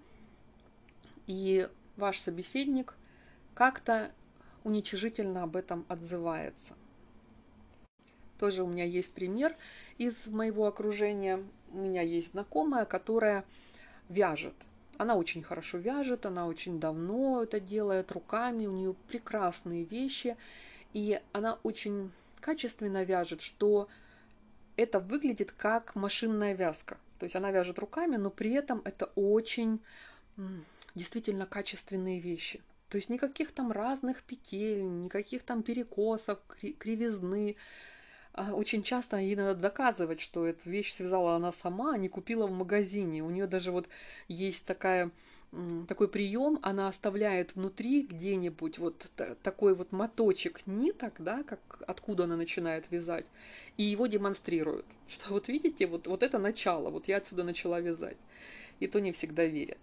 и 1.26 1.68
ваш 1.96 2.20
собеседник 2.20 2.94
как-то 3.54 4.10
уничижительно 4.64 5.42
об 5.42 5.56
этом 5.56 5.84
отзывается. 5.88 6.74
Тоже 8.38 8.62
у 8.62 8.68
меня 8.68 8.84
есть 8.84 9.14
пример 9.14 9.56
из 9.98 10.26
моего 10.28 10.66
окружения. 10.66 11.42
У 11.72 11.78
меня 11.78 12.02
есть 12.02 12.32
знакомая, 12.32 12.84
которая 12.84 13.44
вяжет. 14.08 14.54
Она 14.96 15.16
очень 15.16 15.42
хорошо 15.42 15.78
вяжет, 15.78 16.26
она 16.26 16.46
очень 16.46 16.80
давно 16.80 17.42
это 17.42 17.60
делает 17.60 18.10
руками, 18.12 18.66
у 18.66 18.72
нее 18.72 18.94
прекрасные 19.08 19.84
вещи, 19.84 20.36
и 20.92 21.20
она 21.32 21.58
очень 21.62 22.10
качественно 22.40 23.04
вяжет, 23.04 23.40
что 23.40 23.88
это 24.76 24.98
выглядит 24.98 25.52
как 25.52 25.94
машинная 25.94 26.54
вязка. 26.54 26.96
То 27.18 27.24
есть 27.24 27.36
она 27.36 27.50
вяжет 27.50 27.78
руками, 27.78 28.16
но 28.16 28.30
при 28.30 28.52
этом 28.52 28.82
это 28.84 29.06
очень 29.14 29.80
действительно 30.94 31.46
качественные 31.46 32.20
вещи. 32.20 32.60
То 32.88 32.96
есть 32.96 33.10
никаких 33.10 33.52
там 33.52 33.70
разных 33.70 34.22
петель, 34.22 34.82
никаких 34.82 35.42
там 35.42 35.62
перекосов, 35.62 36.38
кривизны. 36.78 37.56
А 38.32 38.54
очень 38.54 38.82
часто 38.82 39.16
ей 39.16 39.34
надо 39.36 39.60
доказывать, 39.60 40.20
что 40.20 40.46
эту 40.46 40.70
вещь 40.70 40.92
связала 40.92 41.34
она 41.34 41.52
сама, 41.52 41.94
а 41.94 41.98
не 41.98 42.08
купила 42.08 42.46
в 42.46 42.52
магазине. 42.52 43.22
У 43.22 43.30
нее 43.30 43.46
даже 43.46 43.72
вот 43.72 43.88
есть 44.28 44.64
такая 44.64 45.10
такой 45.86 46.08
прием, 46.08 46.58
она 46.62 46.88
оставляет 46.88 47.54
внутри 47.54 48.02
где-нибудь 48.02 48.78
вот 48.78 49.10
такой 49.42 49.74
вот 49.74 49.92
моточек 49.92 50.66
ниток, 50.66 51.14
да, 51.18 51.42
как 51.42 51.60
откуда 51.86 52.24
она 52.24 52.36
начинает 52.36 52.90
вязать, 52.90 53.26
и 53.76 53.82
его 53.82 54.06
демонстрирует, 54.06 54.84
что 55.08 55.32
вот 55.32 55.48
видите, 55.48 55.86
вот, 55.86 56.06
вот 56.06 56.22
это 56.22 56.38
начало, 56.38 56.90
вот 56.90 57.08
я 57.08 57.16
отсюда 57.16 57.44
начала 57.44 57.80
вязать. 57.80 58.16
И 58.80 58.86
то 58.86 59.00
не 59.00 59.12
всегда 59.12 59.44
верят. 59.44 59.78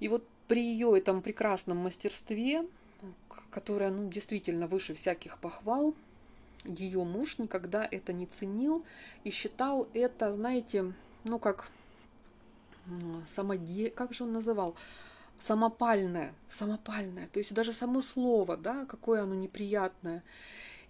И 0.00 0.08
вот 0.08 0.26
при 0.48 0.62
ее 0.64 0.96
этом 0.96 1.22
прекрасном 1.22 1.78
мастерстве, 1.78 2.66
которое, 3.50 3.90
ну, 3.90 4.08
действительно 4.10 4.66
выше 4.66 4.94
всяких 4.94 5.38
похвал, 5.38 5.94
ее 6.64 7.04
муж 7.04 7.38
никогда 7.38 7.86
это 7.90 8.12
не 8.12 8.26
ценил 8.26 8.84
и 9.24 9.30
считал 9.30 9.88
это, 9.92 10.34
знаете, 10.34 10.92
ну, 11.24 11.38
как 11.38 11.70
самоде... 13.34 13.90
как 13.90 14.14
же 14.14 14.24
он 14.24 14.32
называл? 14.32 14.74
Самопальное, 15.38 16.34
самопальное. 16.50 17.28
То 17.28 17.38
есть 17.38 17.52
даже 17.54 17.72
само 17.72 18.02
слово, 18.02 18.56
да, 18.56 18.86
какое 18.86 19.22
оно 19.22 19.34
неприятное. 19.34 20.22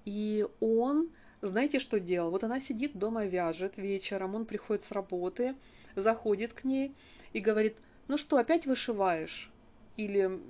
И 0.05 0.47
он, 0.61 1.11
знаете, 1.41 1.79
что 1.79 2.01
делал? 2.01 2.31
Вот 2.31 2.45
она 2.45 2.61
сидит 2.61 2.99
дома, 2.99 3.25
вяжет 3.25 3.77
вечером, 3.77 4.35
он 4.35 4.45
приходит 4.45 4.85
с 4.85 4.93
работы, 4.93 5.55
заходит 5.97 6.53
к 6.53 6.65
ней 6.65 6.95
и 7.33 7.41
говорит, 7.41 7.77
ну 8.09 8.17
что, 8.17 8.37
опять 8.37 8.67
вышиваешь? 8.67 9.51
Или, 9.97 10.41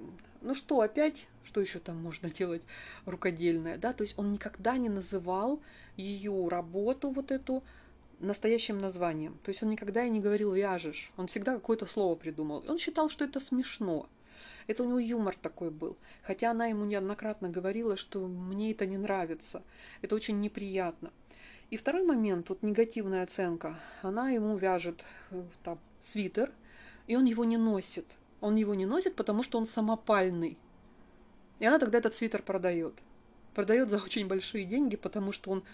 ну 0.40 0.54
что, 0.54 0.80
опять, 0.80 1.26
что 1.44 1.60
еще 1.60 1.78
там 1.78 1.96
можно 1.96 2.30
делать 2.30 2.62
рукодельное, 3.06 3.76
да? 3.76 3.92
То 3.92 4.02
есть 4.02 4.18
он 4.18 4.32
никогда 4.32 4.76
не 4.76 4.88
называл 4.88 5.60
ее 5.96 6.48
работу 6.48 7.10
вот 7.10 7.30
эту 7.30 7.62
настоящим 8.22 8.78
названием. 8.78 9.38
То 9.42 9.50
есть 9.50 9.62
он 9.62 9.70
никогда 9.70 10.04
и 10.04 10.10
не 10.10 10.20
говорил 10.20 10.52
«вяжешь», 10.52 11.12
он 11.16 11.26
всегда 11.26 11.54
какое-то 11.54 11.86
слово 11.86 12.14
придумал. 12.14 12.64
Он 12.68 12.78
считал, 12.78 13.08
что 13.08 13.24
это 13.24 13.40
смешно. 13.40 14.08
Это 14.66 14.82
у 14.82 14.86
него 14.86 14.98
юмор 14.98 15.36
такой 15.36 15.70
был. 15.70 15.96
Хотя 16.22 16.50
она 16.50 16.66
ему 16.66 16.84
неоднократно 16.84 17.48
говорила, 17.48 17.96
что 17.96 18.26
мне 18.26 18.72
это 18.72 18.86
не 18.86 18.96
нравится, 18.96 19.62
это 20.00 20.14
очень 20.14 20.40
неприятно. 20.40 21.12
И 21.70 21.76
второй 21.76 22.04
момент, 22.04 22.48
вот 22.48 22.62
негативная 22.62 23.22
оценка, 23.22 23.80
она 24.02 24.30
ему 24.30 24.56
вяжет 24.56 25.04
э, 25.30 25.42
там, 25.64 25.78
свитер, 26.00 26.52
и 27.06 27.16
он 27.16 27.24
его 27.24 27.44
не 27.44 27.56
носит. 27.56 28.06
Он 28.40 28.56
его 28.56 28.74
не 28.74 28.86
носит, 28.86 29.16
потому 29.16 29.42
что 29.42 29.58
он 29.58 29.66
самопальный. 29.66 30.58
И 31.60 31.64
она 31.64 31.78
тогда 31.78 31.98
этот 31.98 32.14
свитер 32.14 32.42
продает. 32.42 32.94
Продает 33.54 33.88
за 33.88 33.96
очень 33.96 34.26
большие 34.26 34.64
деньги, 34.64 34.96
потому 34.96 35.32
что 35.32 35.50
он 35.50 35.64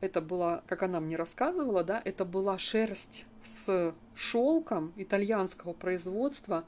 это 0.00 0.20
была, 0.20 0.62
как 0.66 0.82
она 0.82 1.00
мне 1.00 1.16
рассказывала, 1.16 1.84
да, 1.84 2.00
это 2.04 2.24
была 2.24 2.58
шерсть 2.58 3.24
с 3.44 3.94
шелком 4.14 4.92
итальянского 4.96 5.72
производства, 5.72 6.64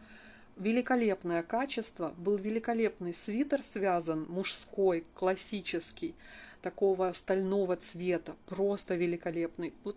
великолепное 0.57 1.43
качество, 1.43 2.15
был 2.19 2.37
великолепный 2.37 3.15
свитер 3.15 3.63
связан, 3.63 4.27
мужской, 4.29 5.07
классический, 5.15 6.15
такого 6.61 7.13
стального 7.15 7.77
цвета, 7.77 8.37
просто 8.47 8.95
великолепный. 8.95 9.73
Вот 9.83 9.97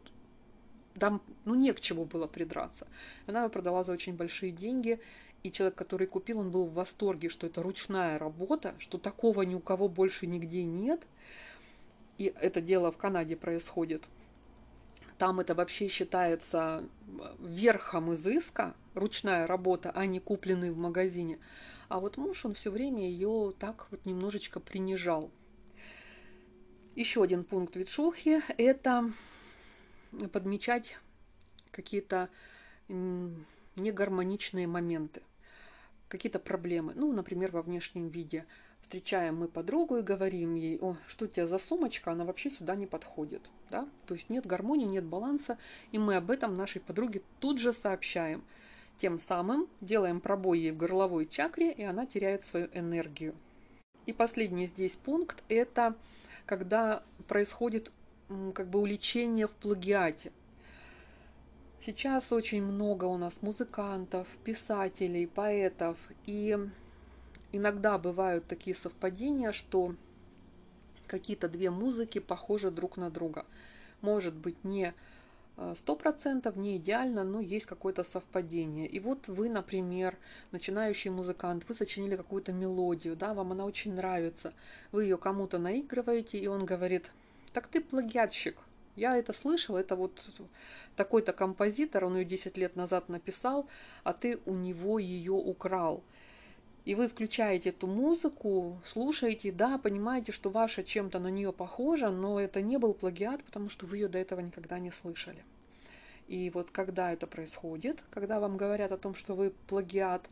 там, 0.98 1.22
ну, 1.44 1.56
не 1.56 1.74
к 1.74 1.82
чему 1.82 2.06
было 2.06 2.28
придраться. 2.28 2.88
Она 3.28 3.42
его 3.42 3.50
продала 3.50 3.84
за 3.84 3.92
очень 3.92 4.16
большие 4.16 4.52
деньги, 4.52 5.00
и 5.44 5.52
человек, 5.52 5.76
который 5.76 6.08
купил, 6.08 6.40
он 6.40 6.52
был 6.52 6.66
в 6.66 6.74
восторге, 6.74 7.30
что 7.30 7.46
это 7.46 7.62
ручная 7.62 8.18
работа, 8.18 8.74
что 8.80 8.98
такого 8.98 9.42
ни 9.44 9.54
у 9.54 9.60
кого 9.60 9.90
больше 9.90 10.26
нигде 10.26 10.64
нет– 10.64 11.02
и 12.18 12.34
это 12.40 12.62
дело 12.62 12.92
в 12.92 12.98
Канаде 12.98 13.36
происходит, 13.36 14.04
там 15.18 15.40
это 15.40 15.56
вообще 15.56 15.88
считается 15.88 16.88
э, 17.08 17.36
верхом 17.40 18.14
изыска, 18.14 18.76
ручная 18.94 19.48
работа, 19.48 19.92
а 19.92 20.06
не 20.06 20.20
купленный 20.20 20.72
в 20.72 20.78
магазине. 20.78 21.40
А 21.88 22.00
вот 22.00 22.18
муж, 22.18 22.46
он 22.46 22.54
все 22.54 22.70
время 22.72 23.08
ее 23.08 23.54
так 23.58 23.88
вот 23.92 24.06
немножечко 24.06 24.60
принижал. 24.60 25.30
Еще 26.96 27.22
один 27.22 27.44
пункт 27.44 27.76
Витшухи– 27.76 28.42
это 28.58 29.12
подмечать 30.32 30.98
какие-то 31.72 32.30
негармоничные 32.88 34.68
моменты, 34.68 35.22
какие-то 36.08 36.40
проблемы. 36.40 36.94
Ну, 36.96 37.12
например, 37.12 37.52
во 37.52 37.62
внешнем 37.62 38.08
виде– 38.08 38.46
встречаем 38.86 39.38
мы 39.38 39.48
подругу 39.48 39.98
и 39.98 40.04
говорим 40.04 40.54
ей, 40.54 40.78
о, 40.80 40.96
что 41.08 41.26
у 41.26 41.28
тебя 41.28 41.48
за 41.48 41.58
сумочка, 41.58 42.12
она 42.12 42.24
вообще 42.24 42.52
сюда 42.52 42.76
не 42.76 42.86
подходит. 42.86 43.42
Да? 43.72 43.90
То 44.06 44.14
есть 44.14 44.30
нет 44.30 44.46
гармонии, 44.46 44.86
нет 44.86 45.06
баланса, 45.06 45.58
и 45.92 45.98
мы 45.98 46.16
об 46.18 46.30
этом 46.30 46.56
нашей 46.56 46.82
подруге 46.82 47.24
тут 47.40 47.58
же 47.58 47.74
сообщаем. 47.74 48.44
Тем 49.00 49.18
самым 49.18 49.68
делаем 49.82 50.22
пробой 50.22 50.60
ей 50.60 50.72
в 50.72 50.78
горловой 50.78 51.26
чакре, 51.26 51.72
и 51.72 51.82
она 51.82 52.06
теряет 52.06 52.46
свою 52.46 52.70
энергию. 52.74 53.34
И 54.06 54.14
последний 54.14 54.68
здесь 54.68 54.96
пункт– 54.96 55.44
это 55.50 55.96
когда 56.46 57.02
происходит 57.28 57.92
как 58.54 58.68
бы 58.68 58.80
уличение 58.80 59.48
в 59.48 59.52
плагиате. 59.52 60.32
Сейчас 61.84 62.32
очень 62.32 62.62
много 62.62 63.06
у 63.06 63.18
нас 63.18 63.42
музыкантов, 63.42 64.28
писателей, 64.44 65.26
поэтов, 65.26 65.98
и 66.28 66.56
иногда 67.58 67.98
бывают 67.98 68.48
такие 68.48 68.76
совпадения, 68.76 69.52
что 69.52 69.96
какие-то 71.08 71.48
две 71.48 71.70
музыки 71.70 72.20
похожи 72.20 72.72
друг 72.72 72.98
на 72.98 73.10
друга. 73.10 73.46
Может 74.02 74.34
быть 74.34 74.64
не 74.64 74.94
э, 75.58 75.74
сто 75.78 75.96
процентов, 75.96 76.56
не 76.56 76.78
идеально, 76.78 77.24
но 77.24 77.40
есть 77.40 77.66
какое-то 77.66 78.04
совпадение. 78.04 78.88
И 78.88 79.00
вот 79.00 79.28
вы, 79.28 79.50
например, 79.50 80.18
начинающий 80.52 81.12
музыкант, 81.12 81.66
вы 81.68 81.76
сочинили 81.76 82.16
какую-то 82.16 82.52
мелодию, 82.52 83.16
да, 83.16 83.34
вам 83.34 83.52
она 83.52 83.66
очень 83.66 83.94
нравится, 83.94 84.54
вы 84.92 85.04
ее 85.04 85.18
кому-то 85.18 85.58
наигрываете, 85.58 86.38
и 86.38 86.48
он 86.48 86.66
говорит, 86.66 87.12
так 87.54 87.68
ты 87.68 87.80
плагиатщик, 87.80 88.58
я 88.96 89.18
это 89.18 89.34
слышал, 89.34 89.76
это 89.76 89.96
вот 89.96 90.26
такой-то 90.96 91.34
композитор, 91.34 92.06
он 92.06 92.18
ее 92.18 92.26
10 92.26 92.58
лет 92.58 92.76
назад 92.76 93.10
написал, 93.10 93.68
а 94.04 94.14
ты 94.14 94.40
у 94.46 94.54
него 94.54 95.00
ее 95.00 95.34
украл 95.34 96.04
и 96.86 96.94
вы 96.94 97.08
включаете 97.08 97.70
эту 97.70 97.88
музыку, 97.88 98.80
слушаете, 98.86 99.52
да, 99.52 99.78
понимаете, 99.80 100.32
что 100.32 100.50
ваша 100.50 100.84
чем-то 100.84 101.20
на 101.20 101.30
нее 101.30 101.52
похожа, 101.52 102.10
но 102.12 102.40
это 102.40 102.62
не 102.62 102.78
был 102.78 102.94
плагиат, 102.94 103.44
потому 103.44 103.70
что 103.70 103.88
вы 103.88 103.98
ее 103.98 104.08
до 104.08 104.20
этого 104.20 104.40
никогда 104.40 104.78
не 104.78 104.92
слышали. 104.92 105.44
И 106.28 106.52
вот 106.52 106.70
когда 106.72 107.12
это 107.12 107.28
происходит, 107.28 108.04
когда 108.12 108.40
вам 108.40 108.58
говорят 108.58 108.92
о 108.92 108.98
том, 108.98 109.16
что 109.16 109.34
вы 109.36 109.52
плагиат 109.68 110.30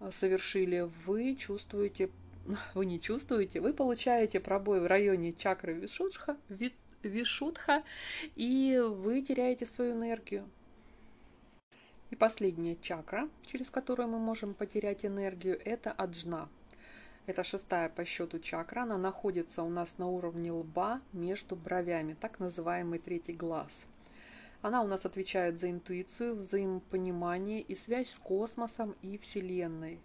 э, 0.00 0.10
совершили, 0.10 0.90
вы 1.06 1.36
чувствуете 1.36 2.10
вы 2.74 2.86
не 2.86 3.00
чувствуете, 3.00 3.60
вы 3.60 3.72
получаете 3.72 4.40
пробой 4.40 4.80
в 4.80 4.86
районе 4.86 5.32
чакры 5.32 5.74
Вишудха, 5.74 6.36
Вишудха 7.02 7.82
и 8.36 8.80
вы 8.82 9.22
теряете 9.22 9.66
свою 9.66 9.94
энергию. 9.94 10.48
И 12.12 12.14
последняя 12.14 12.76
чакра, 12.76 13.26
через 13.46 13.70
которую 13.70 14.06
мы 14.06 14.18
можем 14.18 14.52
потерять 14.52 15.06
энергию, 15.06 15.58
это 15.64 15.92
аджна. 15.92 16.50
Это 17.24 17.42
шестая 17.42 17.88
по 17.88 18.04
счету 18.04 18.38
чакра. 18.38 18.82
Она 18.82 18.98
находится 18.98 19.62
у 19.62 19.70
нас 19.70 19.96
на 19.96 20.08
уровне 20.08 20.52
лба 20.52 21.00
между 21.14 21.56
бровями, 21.56 22.12
так 22.12 22.38
называемый 22.38 22.98
третий 22.98 23.32
глаз. 23.32 23.86
Она 24.60 24.82
у 24.82 24.86
нас 24.86 25.06
отвечает 25.06 25.58
за 25.58 25.70
интуицию, 25.70 26.36
взаимопонимание 26.36 27.62
и 27.62 27.74
связь 27.74 28.10
с 28.10 28.18
космосом 28.18 28.94
и 29.00 29.16
Вселенной, 29.16 29.98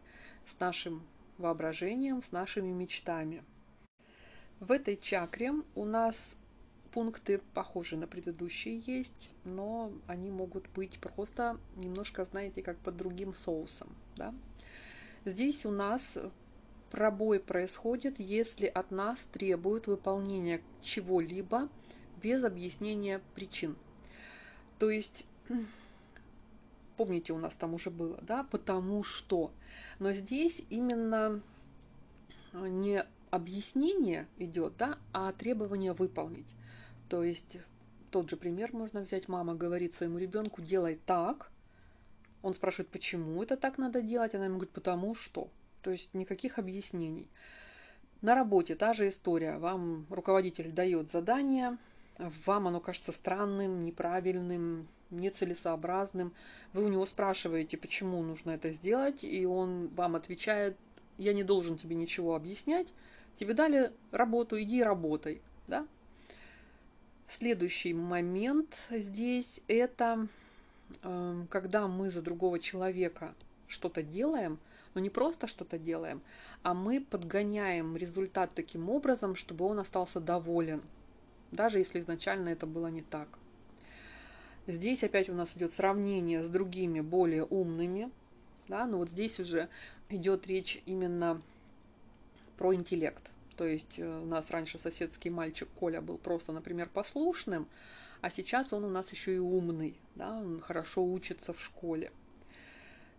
с 0.45 0.57
нашим 0.61 1.05
воображением, 1.37 2.23
с 2.23 2.31
нашими 2.31 2.71
мечтами. 2.71 3.43
В 4.61 4.71
этой 4.71 4.95
чакре 4.95 5.51
у 5.75 5.83
нас 5.83 6.36
пункты 6.97 7.41
похожи 7.53 7.95
на 7.95 8.07
предыдущие 8.07 8.79
есть, 8.79 9.29
но 9.43 9.91
они 10.07 10.31
могут 10.31 10.67
быть 10.69 10.97
просто 10.97 11.59
немножко, 11.75 12.25
знаете, 12.25 12.63
как 12.63 12.75
под 12.79 12.97
другим 12.97 13.35
соусом. 13.35 13.95
Да? 14.15 14.33
Здесь 15.23 15.63
у 15.67 15.69
нас 15.69 16.17
пробой 16.89 17.39
происходит, 17.39 18.19
если 18.19 18.65
от 18.65 18.89
нас 18.89 19.25
требуют 19.25 19.85
выполнения 19.85 20.59
чего-либо 20.81 21.69
без 22.19 22.43
объяснения 22.43 23.21
причин. 23.35 23.75
То 24.79 24.89
есть, 24.89 25.23
помните, 26.97 27.31
у 27.31 27.37
нас 27.37 27.55
там 27.57 27.75
уже 27.75 27.91
было, 27.91 28.17
да, 28.23 28.43
потому 28.43 29.03
что. 29.03 29.51
Но 29.99 30.13
здесь 30.13 30.63
именно 30.71 31.43
не 32.53 33.05
объяснение 33.29 34.25
идет, 34.39 34.73
да, 34.79 34.97
а 35.13 35.31
требование 35.31 35.93
выполнить. 35.93 36.47
То 37.09 37.23
есть 37.23 37.57
тот 38.11 38.29
же 38.29 38.37
пример 38.37 38.73
можно 38.73 39.01
взять. 39.01 39.27
Мама 39.27 39.55
говорит 39.55 39.93
своему 39.93 40.17
ребенку, 40.17 40.61
делай 40.61 40.99
так. 41.05 41.51
Он 42.41 42.53
спрашивает, 42.53 42.89
почему 42.89 43.41
это 43.41 43.57
так 43.57 43.77
надо 43.77 44.01
делать. 44.01 44.35
Она 44.35 44.45
ему 44.45 44.55
говорит, 44.55 44.73
потому 44.73 45.15
что. 45.15 45.49
То 45.81 45.91
есть 45.91 46.13
никаких 46.13 46.59
объяснений. 46.59 47.29
На 48.21 48.35
работе 48.35 48.75
та 48.75 48.93
же 48.93 49.07
история. 49.07 49.57
Вам 49.57 50.05
руководитель 50.09 50.71
дает 50.71 51.11
задание, 51.11 51.77
вам 52.17 52.67
оно 52.67 52.79
кажется 52.79 53.11
странным, 53.11 53.85
неправильным, 53.85 54.87
нецелесообразным. 55.11 56.33
Вы 56.73 56.85
у 56.85 56.89
него 56.89 57.05
спрашиваете, 57.05 57.77
почему 57.77 58.21
нужно 58.23 58.51
это 58.51 58.71
сделать, 58.71 59.23
и 59.23 59.45
он 59.45 59.89
вам 59.89 60.15
отвечает, 60.15 60.75
я 61.17 61.33
не 61.33 61.43
должен 61.43 61.77
тебе 61.77 61.95
ничего 61.95 62.35
объяснять, 62.35 62.87
тебе 63.39 63.53
дали 63.53 63.91
работу, 64.11 64.59
иди 64.59 64.81
работай. 64.81 65.41
Да? 65.67 65.87
Следующий 67.29 67.93
момент 67.93 68.83
здесь 68.89 69.59
это 69.67 70.27
эм, 71.03 71.47
когда 71.47 71.85
мы 71.89 72.09
за 72.09 72.21
другого 72.21 72.57
человека 72.57 73.35
что-то 73.67 74.01
делаем, 74.01 74.59
но 74.93 75.01
не 75.01 75.09
просто 75.09 75.45
что-то 75.45 75.77
делаем, 75.77 76.21
а 76.63 76.73
мы 76.73 77.01
подгоняем 77.01 77.97
результат 77.97 78.51
таким 78.55 78.89
образом, 78.89 79.35
чтобы 79.35 79.65
он 79.65 79.79
остался 79.79 80.21
доволен, 80.21 80.81
даже 81.51 81.79
если 81.79 81.99
изначально 81.99 82.47
это 82.47 82.65
было 82.65 82.87
не 82.87 83.01
так. 83.01 83.27
Здесь 84.65 85.03
опять 85.03 85.27
у 85.27 85.33
нас 85.33 85.57
идет 85.57 85.73
сравнение 85.73 86.45
с 86.45 86.49
другими 86.49 87.01
более 87.01 87.43
умными, 87.43 88.09
да, 88.69 88.85
но 88.85 88.99
вот 88.99 89.09
здесь 89.09 89.37
уже 89.37 89.67
идет 90.07 90.47
речь 90.47 90.81
именно 90.85 91.41
про 92.57 92.73
интеллект. 92.73 93.31
То 93.57 93.65
есть 93.65 93.97
э, 93.97 94.05
у 94.05 94.25
нас 94.25 94.51
раньше 94.51 94.77
соседский 94.77 95.31
мальчик 95.31 95.67
Коля 95.79 95.99
был 95.99 96.17
просто, 96.17 96.53
например, 96.53 96.89
послушным, 96.93 97.67
а 98.21 98.29
сейчас 98.29 98.71
он 98.71 98.85
у 98.85 98.89
нас 98.89 99.11
еще 99.11 99.35
и 99.35 99.39
умный, 99.39 99.97
да, 100.15 100.37
он 100.37 100.61
хорошо 100.61 101.03
учится 101.03 101.53
в 101.53 101.61
школе. 101.61 102.11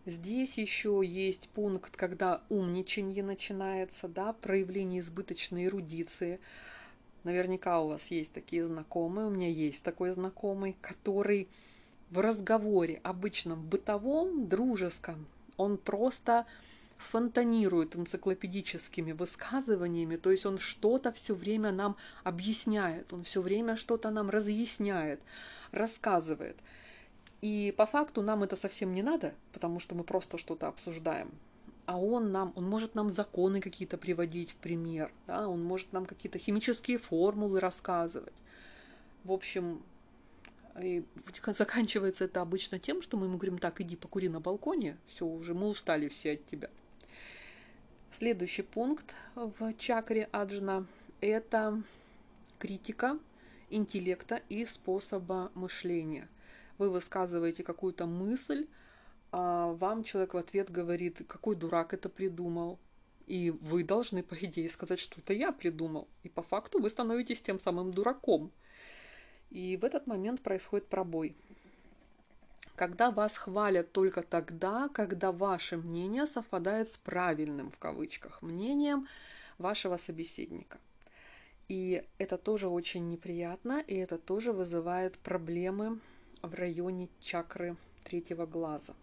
Здесь 0.06 0.56
еще 0.56 1.02
есть 1.04 1.48
пункт, 1.50 1.96
когда 1.96 2.42
умничанье 2.48 3.22
начинается, 3.22 4.08
да, 4.08 4.32
проявление 4.32 5.00
избыточной 5.00 5.66
эрудиции. 5.66 6.40
Наверняка 7.24 7.80
у 7.82 7.88
вас 7.88 8.06
есть 8.06 8.32
такие 8.32 8.66
знакомые, 8.66 9.26
у 9.26 9.30
меня 9.30 9.48
есть 9.48 9.82
такой 9.82 10.12
знакомый, 10.12 10.76
который 10.80 11.48
в 12.10 12.20
разговоре, 12.20 13.00
обычном 13.02 13.66
бытовом, 13.66 14.48
дружеском, 14.48 15.26
он 15.56 15.76
просто 15.76 16.46
фонтанирует 16.98 17.96
энциклопедическими 17.96 19.12
высказываниями, 19.12 20.16
то 20.16 20.30
есть 20.30 20.44
он 20.46 20.58
что-то 20.58 21.12
все 21.12 21.34
время 21.34 21.72
нам 21.72 21.96
объясняет, 22.24 23.12
он 23.12 23.24
все 23.24 23.40
время 23.40 23.76
что-то 23.76 24.10
нам 24.10 24.30
разъясняет, 24.30 25.20
рассказывает. 25.72 26.56
И 27.40 27.72
по 27.76 27.86
факту 27.86 28.22
нам 28.22 28.42
это 28.42 28.56
совсем 28.56 28.92
не 28.92 29.02
надо, 29.02 29.32
потому 29.52 29.78
что 29.78 29.94
мы 29.94 30.02
просто 30.02 30.38
что-то 30.38 30.66
обсуждаем. 30.66 31.30
А 31.86 31.98
он 31.98 32.32
нам, 32.32 32.52
он 32.56 32.64
может 32.68 32.94
нам 32.94 33.10
законы 33.10 33.60
какие-то 33.60 33.96
приводить 33.96 34.50
в 34.50 34.56
пример, 34.56 35.10
да, 35.26 35.48
он 35.48 35.62
может 35.64 35.92
нам 35.92 36.04
какие-то 36.04 36.38
химические 36.38 36.98
формулы 36.98 37.60
рассказывать. 37.60 38.34
В 39.24 39.32
общем, 39.32 39.80
и 40.80 41.04
заканчивается 41.46 42.24
это 42.24 42.40
обычно 42.42 42.78
тем, 42.78 43.02
что 43.02 43.16
мы 43.16 43.26
ему 43.26 43.36
говорим, 43.36 43.58
так, 43.58 43.80
иди 43.80 43.96
покури 43.96 44.28
на 44.28 44.40
балконе, 44.40 44.96
все, 45.06 45.24
уже 45.24 45.54
мы 45.54 45.68
устали 45.68 46.08
все 46.08 46.32
от 46.32 46.46
тебя. 46.46 46.68
Следующий 48.10 48.62
пункт 48.62 49.14
в 49.36 49.72
чакре 49.74 50.28
Аджна– 50.32 50.86
это 51.20 51.80
критика 52.58 53.18
интеллекта 53.70 54.40
и 54.48 54.64
способа 54.64 55.52
мышления. 55.54 56.28
Вы 56.78 56.90
высказываете 56.90 57.62
какую-то 57.62 58.06
мысль, 58.06 58.66
а 59.30 59.72
вам 59.74 60.02
человек 60.02 60.34
в 60.34 60.38
ответ 60.38 60.70
говорит, 60.70 61.22
какой 61.28 61.54
дурак 61.54 61.92
это 61.92 62.08
придумал. 62.08 62.80
И 63.26 63.50
вы 63.50 63.84
должны, 63.84 64.22
по 64.22 64.34
идее, 64.34 64.68
сказать, 64.70 64.98
что 64.98 65.20
это 65.20 65.32
я 65.34 65.52
придумал. 65.52 66.08
И 66.24 66.28
по 66.28 66.42
факту 66.42 66.80
вы 66.80 66.90
становитесь 66.90 67.42
тем 67.42 67.60
самым 67.60 67.92
дураком. 67.92 68.50
И 69.50 69.76
в 69.76 69.84
этот 69.84 70.06
момент 70.06 70.40
происходит 70.40 70.88
пробой– 70.88 71.36
когда 72.78 73.10
вас 73.10 73.36
хвалят 73.36 73.90
только 73.92 74.22
тогда, 74.22 74.88
когда 74.94 75.32
ваше 75.32 75.76
мнение 75.76 76.26
совпадает 76.26 76.88
с 76.88 76.96
правильным, 76.96 77.70
в 77.70 77.78
кавычках, 77.78 78.40
мнением 78.40 79.08
вашего 79.58 79.96
собеседника. 79.96 80.78
И 81.66 82.04
это 82.18 82.38
тоже 82.38 82.68
очень 82.68 83.08
неприятно, 83.08 83.80
и 83.80 83.96
это 83.96 84.16
тоже 84.16 84.52
вызывает 84.52 85.18
проблемы 85.18 85.98
в 86.40 86.54
районе 86.54 87.08
чакры 87.20 87.76
третьего 88.04 88.46
глаза. 88.46 88.94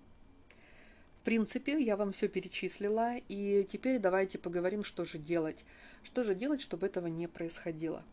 В 1.19 1.25
принципе, 1.25 1.77
я 1.77 1.97
вам 1.97 2.13
все 2.13 2.29
перечислила, 2.29 3.17
и 3.17 3.67
теперь 3.69 3.99
давайте 3.99 4.37
поговорим, 4.37 4.85
что 4.85 5.03
же 5.03 5.17
делать. 5.17 5.65
Что 6.01 6.23
же 6.23 6.33
делать, 6.33 6.61
чтобы 6.61 6.85
этого 6.85 7.07
не 7.07 7.27
происходило. 7.27 8.03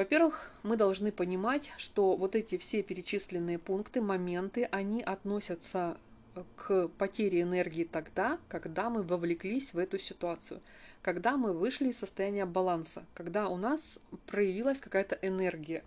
Во-первых, 0.00 0.50
мы 0.62 0.78
должны 0.78 1.12
понимать, 1.12 1.70
что 1.76 2.16
вот 2.16 2.34
эти 2.34 2.56
все 2.56 2.82
перечисленные 2.82 3.58
пункты, 3.58 4.00
моменты, 4.00 4.66
они 4.72 5.02
относятся 5.02 5.98
э, 6.34 6.42
к 6.56 6.88
потере 6.96 7.42
энергии 7.42 7.84
тогда, 7.84 8.38
когда 8.48 8.88
мы 8.88 9.02
вовлеклись 9.02 9.74
в 9.74 9.78
эту 9.78 9.98
ситуацию, 9.98 10.62
когда 11.02 11.36
мы 11.36 11.52
вышли 11.52 11.90
из 11.90 11.98
состояния 11.98 12.46
баланса, 12.46 13.04
когда 13.12 13.50
у 13.50 13.58
нас 13.58 13.82
проявилась 14.24 14.80
какая-то 14.80 15.18
энергия. 15.20 15.84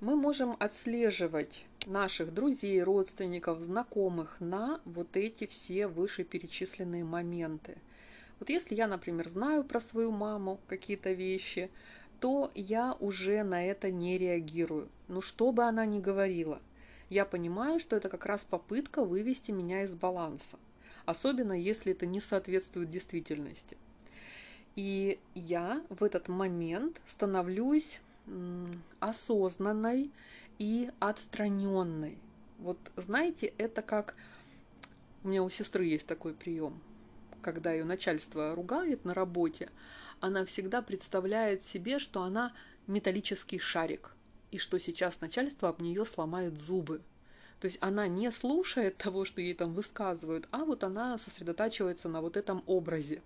Мы 0.00 0.16
можем 0.16 0.54
отслеживать 0.60 1.64
наших 1.86 2.34
друзей, 2.34 2.82
родственников, 2.82 3.62
знакомых 3.62 4.36
на 4.38 4.82
вот 4.84 5.16
эти 5.16 5.46
все 5.46 5.86
вышеперечисленные 5.86 7.04
моменты. 7.04 7.78
Вот 8.38 8.50
если 8.50 8.74
я, 8.74 8.86
например, 8.86 9.30
знаю 9.30 9.64
про 9.64 9.80
свою 9.80 10.10
маму 10.10 10.60
какие-то 10.66 11.12
вещи, 11.12 11.70
то 12.20 12.50
я 12.54 12.94
уже 13.00 13.42
на 13.42 13.64
это 13.64 13.90
не 13.90 14.18
реагирую. 14.18 14.88
Ну, 15.08 15.20
что 15.20 15.52
бы 15.52 15.64
она 15.64 15.86
ни 15.86 16.00
говорила, 16.00 16.60
я 17.10 17.24
понимаю, 17.24 17.78
что 17.78 17.96
это 17.96 18.08
как 18.08 18.26
раз 18.26 18.44
попытка 18.44 19.04
вывести 19.04 19.50
меня 19.50 19.82
из 19.82 19.94
баланса, 19.94 20.58
особенно 21.04 21.52
если 21.52 21.92
это 21.92 22.06
не 22.06 22.20
соответствует 22.20 22.90
действительности. 22.90 23.76
И 24.76 25.20
я 25.34 25.82
в 25.88 26.02
этот 26.02 26.28
момент 26.28 27.00
становлюсь 27.06 28.00
осознанной 29.00 30.10
и 30.58 30.90
отстраненной. 30.98 32.18
Вот 32.58 32.78
знаете, 32.96 33.52
это 33.58 33.82
как 33.82 34.16
у 35.22 35.28
меня 35.28 35.42
у 35.42 35.50
сестры 35.50 35.84
есть 35.86 36.06
такой 36.06 36.32
прием, 36.32 36.80
когда 37.42 37.72
ее 37.72 37.84
начальство 37.84 38.54
ругает 38.54 39.04
на 39.04 39.14
работе, 39.14 39.70
она 40.20 40.44
всегда 40.44 40.82
представляет 40.82 41.64
себе, 41.64 41.98
что 41.98 42.22
она 42.22 42.52
металлический 42.86 43.58
шарик, 43.58 44.12
и 44.50 44.58
что 44.58 44.78
сейчас 44.78 45.20
начальство 45.20 45.68
об 45.68 45.80
нее 45.80 46.04
сломает 46.04 46.58
зубы. 46.58 47.02
То 47.60 47.66
есть 47.66 47.78
она 47.80 48.06
не 48.08 48.30
слушает 48.30 48.96
того, 48.96 49.24
что 49.24 49.40
ей 49.40 49.54
там 49.54 49.72
высказывают, 49.72 50.46
а 50.50 50.64
вот 50.64 50.84
она 50.84 51.18
сосредотачивается 51.18 52.08
на 52.08 52.20
вот 52.20 52.36
этом 52.36 52.62
образе. 52.66 53.22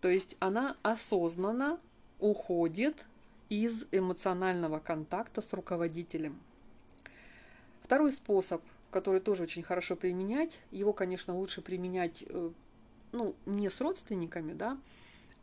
То 0.00 0.08
есть 0.08 0.36
она 0.38 0.76
осознанно 0.82 1.80
уходит 2.20 3.04
из 3.48 3.86
эмоционального 3.90 4.78
контакта 4.78 5.40
с 5.40 5.52
руководителем. 5.52 6.38
Второй 7.82 8.12
способ, 8.12 8.62
который 8.90 9.20
тоже 9.20 9.44
очень 9.44 9.62
хорошо 9.62 9.96
применять, 9.96 10.58
его, 10.70 10.92
конечно, 10.92 11.34
лучше 11.36 11.62
применять 11.62 12.24
э, 12.26 12.50
ну, 13.12 13.34
не 13.46 13.70
с 13.70 13.80
родственниками, 13.80 14.52
да, 14.52 14.78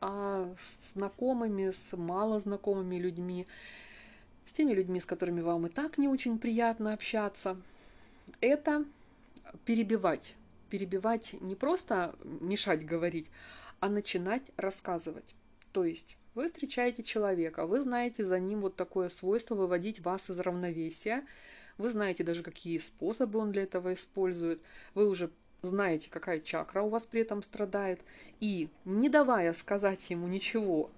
а 0.04 0.54
с 0.60 0.94
знакомыми, 0.94 1.72
с 1.72 1.96
малознакомыми 1.96 2.98
людьми, 2.98 3.48
с 4.46 4.52
теми 4.52 4.74
людьми, 4.74 5.00
с 5.00 5.06
которыми 5.06 5.40
вам 5.40 5.68
и 5.68 5.70
так 5.70 5.98
не 5.98 6.10
очень 6.10 6.38
приятно 6.40 6.94
общаться, 6.94 7.56
это 8.42 8.84
перебивать. 9.64 10.36
Перебивать 10.70 11.36
не 11.40 11.56
просто 11.56 12.16
мешать 12.24 12.86
говорить, 12.86 13.32
а 13.80 13.88
начинать 13.88 14.44
рассказывать. 14.58 15.36
То 15.72 15.86
есть 15.86 16.18
вы 16.36 16.48
встречаете 16.48 17.04
человека, 17.04 17.66
вы 17.66 17.80
знаете 17.80 18.26
за 18.26 18.40
ним 18.40 18.60
вот 18.60 18.76
такое 18.76 19.08
свойство 19.08 19.56
выводить 19.56 20.02
вас 20.02 20.30
из 20.30 20.38
равновесия, 20.38 21.24
вы 21.78 21.90
знаете 21.90 22.26
даже, 22.26 22.44
какие 22.44 22.78
способы 22.78 23.40
он 23.40 23.54
для 23.54 23.64
этого 23.64 23.94
использует, 23.94 24.62
вы 24.96 25.08
уже 25.08 25.32
знаете, 25.64 26.10
какая 26.10 26.40
чакра 26.42 26.82
у 26.82 26.90
вас 26.90 27.06
при 27.06 27.22
этом 27.22 27.42
страдает, 27.42 28.02
и 28.40 28.70
не 28.84 29.10
давая 29.10 29.54
сказать 29.54 30.10
ему 30.10 30.28
ничего 30.28 30.92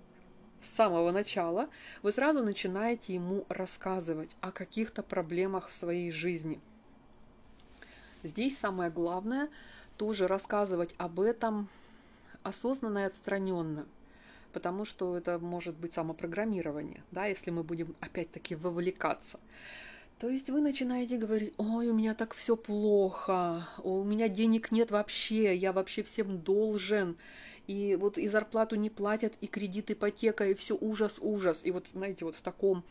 с 0.62 0.70
самого 0.70 1.12
начала, 1.12 1.70
вы 2.02 2.12
сразу 2.12 2.44
начинаете 2.44 3.14
ему 3.14 3.46
рассказывать 3.48 4.32
о 4.42 4.52
каких-то 4.52 5.04
проблемах 5.04 5.70
в 5.70 5.76
своей 5.76 6.12
жизни. 6.12 6.60
Здесь 8.24 8.58
самое 8.58 8.90
главное 8.90 9.50
тоже 9.98 10.28
рассказывать 10.28 10.96
об 10.98 11.20
этом 11.20 11.70
осознанно 12.42 13.00
и 13.00 13.04
отстраненно, 13.04 13.86
потому 14.52 14.84
что 14.84 15.16
это 15.16 15.38
может 15.38 15.76
быть 15.76 15.94
самопрограммирование, 15.94 17.04
да, 17.12 17.28
если 17.28 17.52
мы 17.52 17.64
будем 17.64 17.96
опять-таки 18.00 18.56
вовлекаться. 18.56 19.40
То 20.20 20.30
есть 20.30 20.50
вы 20.50 20.62
начинаете 20.62 21.18
говорить, 21.18 21.54
ой, 21.58 21.90
у 21.90 21.94
меня 21.94 22.16
так 22.16 22.36
все 22.36 22.56
плохо, 22.56 23.68
у 23.84 24.02
меня 24.06 24.30
денег 24.30 24.72
нет 24.72 24.90
вообще, 24.90 25.54
я 25.54 25.74
вообще 25.74 26.04
всем 26.04 26.40
должен, 26.40 27.18
и 27.68 27.98
вот 28.00 28.18
и 28.18 28.30
зарплату 28.30 28.78
не 28.78 28.90
платят, 28.90 29.34
и 29.42 29.48
кредит, 29.48 29.92
ипотека, 29.92 30.48
и 30.48 30.54
все 30.54 30.78
ужас, 30.80 31.18
ужас. 31.20 31.60
И 31.64 31.72
вот, 31.72 31.88
знаете, 31.92 32.24
вот 32.24 32.36
в 32.38 32.42
таком 32.42 32.86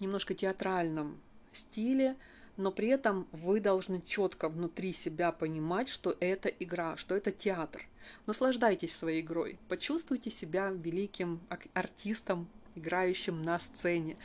немножко 0.00 0.34
театральном 0.34 1.20
стиле, 1.52 2.16
но 2.56 2.72
при 2.72 2.88
этом 2.88 3.28
вы 3.30 3.60
должны 3.60 4.02
четко 4.04 4.48
внутри 4.48 4.92
себя 4.92 5.30
понимать, 5.30 5.88
что 5.88 6.16
это 6.18 6.48
игра, 6.48 6.96
что 6.96 7.14
это 7.14 7.30
театр. 7.30 7.86
Наслаждайтесь 8.26 8.96
своей 8.96 9.20
игрой, 9.20 9.58
почувствуйте 9.68 10.30
себя 10.30 10.70
великим 10.70 11.38
артистом, 11.72 12.48
играющим 12.74 13.44
на 13.44 13.60
сцене. 13.60 14.16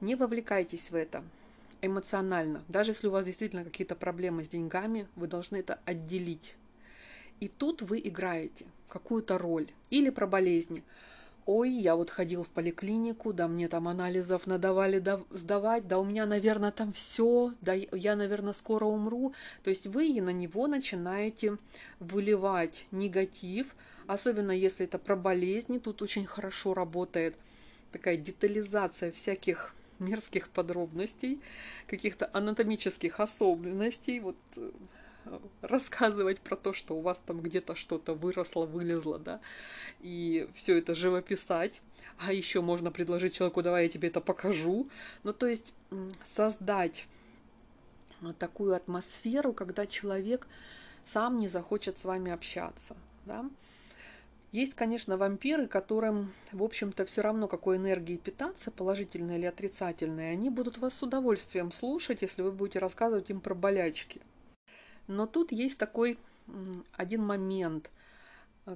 Не 0.00 0.14
вовлекайтесь 0.14 0.92
в 0.92 0.94
это 0.94 1.24
эмоционально. 1.82 2.62
Даже 2.68 2.92
если 2.92 3.08
у 3.08 3.10
вас 3.10 3.26
действительно 3.26 3.64
какие-то 3.64 3.94
проблемы 3.94 4.44
с 4.44 4.48
деньгами, 4.48 5.06
вы 5.16 5.26
должны 5.26 5.56
это 5.56 5.80
отделить. 5.84 6.54
И 7.40 7.48
тут 7.48 7.82
вы 7.82 8.00
играете 8.02 8.66
какую-то 8.88 9.36
роль. 9.36 9.66
Или 9.90 10.10
про 10.10 10.26
болезни. 10.26 10.82
Ой, 11.44 11.72
я 11.72 11.96
вот 11.96 12.08
ходил 12.08 12.44
в 12.44 12.48
поликлинику, 12.48 13.32
да 13.32 13.48
мне 13.48 13.66
там 13.66 13.88
анализов 13.88 14.46
надавали 14.46 15.04
сдавать, 15.30 15.88
да 15.88 15.98
у 15.98 16.04
меня, 16.04 16.24
наверное, 16.24 16.70
там 16.70 16.92
все, 16.92 17.52
да 17.60 17.72
я, 17.72 18.14
наверное, 18.14 18.52
скоро 18.52 18.84
умру. 18.84 19.32
То 19.64 19.70
есть 19.70 19.88
вы 19.88 20.20
на 20.20 20.30
него 20.30 20.68
начинаете 20.68 21.58
выливать 21.98 22.86
негатив, 22.92 23.74
особенно 24.06 24.52
если 24.52 24.86
это 24.86 24.98
про 24.98 25.16
болезни, 25.16 25.78
тут 25.78 26.00
очень 26.00 26.26
хорошо 26.26 26.74
работает 26.74 27.36
такая 27.90 28.16
детализация 28.16 29.10
всяких 29.10 29.74
мерзких 30.02 30.48
подробностей, 30.50 31.40
каких-то 31.86 32.28
анатомических 32.32 33.20
особенностей, 33.20 34.20
вот 34.20 34.36
э, 34.56 34.70
рассказывать 35.62 36.40
про 36.40 36.56
то, 36.56 36.72
что 36.72 36.94
у 36.94 37.00
вас 37.00 37.20
там 37.24 37.40
где-то 37.40 37.74
что-то 37.74 38.14
выросло, 38.14 38.66
вылезло, 38.66 39.18
да, 39.18 39.40
и 40.00 40.48
все 40.54 40.78
это 40.78 40.94
живописать. 40.94 41.80
А 42.18 42.32
еще 42.32 42.60
можно 42.60 42.90
предложить 42.90 43.34
человеку, 43.34 43.62
давай 43.62 43.84
я 43.84 43.88
тебе 43.88 44.08
это 44.08 44.20
покажу. 44.20 44.86
Ну, 45.24 45.32
то 45.32 45.46
есть 45.46 45.72
создать 46.36 47.06
такую 48.38 48.74
атмосферу, 48.74 49.52
когда 49.52 49.86
человек 49.86 50.46
сам 51.04 51.40
не 51.40 51.48
захочет 51.48 51.98
с 51.98 52.04
вами 52.04 52.30
общаться, 52.30 52.96
да. 53.26 53.44
Есть, 54.52 54.74
конечно, 54.74 55.16
вампиры, 55.16 55.66
которым, 55.66 56.30
в 56.52 56.62
общем-то, 56.62 57.06
все 57.06 57.22
равно, 57.22 57.48
какой 57.48 57.78
энергией 57.78 58.18
питаться, 58.18 58.70
положительной 58.70 59.38
или 59.38 59.46
отрицательной, 59.46 60.32
они 60.32 60.50
будут 60.50 60.76
вас 60.76 60.92
с 60.92 61.02
удовольствием 61.02 61.72
слушать, 61.72 62.20
если 62.20 62.42
вы 62.42 62.52
будете 62.52 62.78
рассказывать 62.78 63.30
им 63.30 63.40
про 63.40 63.54
болячки. 63.54 64.20
Но 65.06 65.26
тут 65.26 65.52
есть 65.52 65.78
такой 65.78 66.18
один 66.92 67.24
момент, 67.24 67.90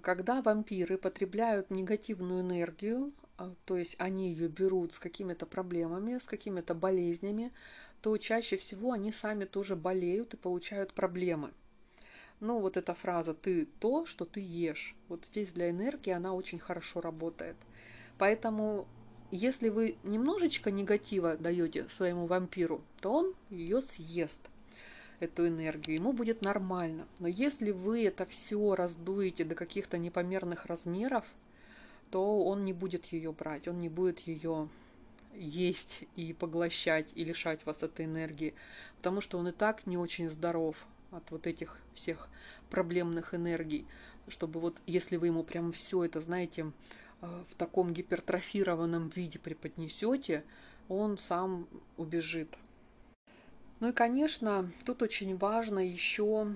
когда 0.00 0.40
вампиры 0.40 0.96
потребляют 0.96 1.68
негативную 1.68 2.40
энергию, 2.40 3.12
а, 3.36 3.52
то 3.66 3.76
есть 3.76 3.96
они 3.98 4.30
ее 4.30 4.48
берут 4.48 4.94
с 4.94 4.98
какими-то 4.98 5.44
проблемами, 5.44 6.16
с 6.16 6.24
какими-то 6.24 6.74
болезнями, 6.74 7.52
то 8.00 8.16
чаще 8.16 8.56
всего 8.56 8.92
они 8.92 9.12
сами 9.12 9.44
тоже 9.44 9.76
болеют 9.76 10.32
и 10.32 10.38
получают 10.38 10.94
проблемы– 10.94 11.52
ну, 12.40 12.60
вот 12.60 12.76
эта 12.76 12.94
фраза 12.94 13.34
«ты 13.34 13.66
то, 13.80 14.06
что 14.06 14.24
ты 14.24 14.40
ешь». 14.40 14.94
Вот 15.08 15.24
здесь 15.26 15.48
для 15.48 15.70
энергии 15.70 16.10
она 16.10 16.34
очень 16.34 16.58
хорошо 16.58 17.00
работает. 17.00 17.56
Поэтому, 18.18 18.86
если 19.30 19.68
вы 19.68 19.96
немножечко 20.04 20.70
негатива 20.70 21.36
даете 21.36 21.88
своему 21.88 22.26
вампиру, 22.26 22.82
то 23.00 23.12
он 23.12 23.34
ее 23.50 23.80
съест, 23.80 24.40
эту 25.20 25.48
энергию, 25.48 25.96
ему 25.96 26.12
будет 26.12 26.42
нормально. 26.42 27.06
Но 27.18 27.28
если 27.28 27.70
вы 27.70 28.04
это 28.04 28.26
все 28.26 28.74
раздуете 28.74 29.44
до 29.44 29.54
каких-то 29.54 29.98
непомерных 29.98 30.66
размеров, 30.66 31.24
то 32.10 32.44
он 32.44 32.64
не 32.64 32.72
будет 32.72 33.06
ее 33.06 33.32
брать, 33.32 33.66
он 33.68 33.80
не 33.80 33.88
будет 33.88 34.20
ее 34.20 34.68
есть 35.34 36.04
и 36.16 36.32
поглощать 36.32 37.10
и 37.14 37.24
лишать 37.24 37.64
вас 37.66 37.82
этой 37.82 38.06
энергии, 38.06 38.54
потому 38.98 39.20
что 39.20 39.38
он 39.38 39.48
и 39.48 39.52
так 39.52 39.86
не 39.86 39.98
очень 39.98 40.30
здоров, 40.30 40.76
от 41.16 41.30
вот 41.30 41.46
этих 41.46 41.78
всех 41.94 42.28
проблемных 42.70 43.34
энергий, 43.34 43.86
чтобы 44.28 44.60
вот 44.60 44.76
если 44.86 45.16
вы 45.16 45.28
ему 45.28 45.42
прям 45.42 45.72
все 45.72 46.04
это, 46.04 46.20
знаете, 46.20 46.72
э, 47.22 47.42
в 47.50 47.54
таком 47.54 47.92
гипертрофированном 47.92 49.08
виде 49.08 49.38
преподнесете, 49.38 50.44
он 50.88 51.18
сам 51.18 51.66
убежит. 51.96 52.56
Ну 53.80 53.90
и, 53.90 53.92
конечно, 53.92 54.70
тут 54.84 55.02
очень 55.02 55.36
важно 55.36 55.80
еще 55.80 56.54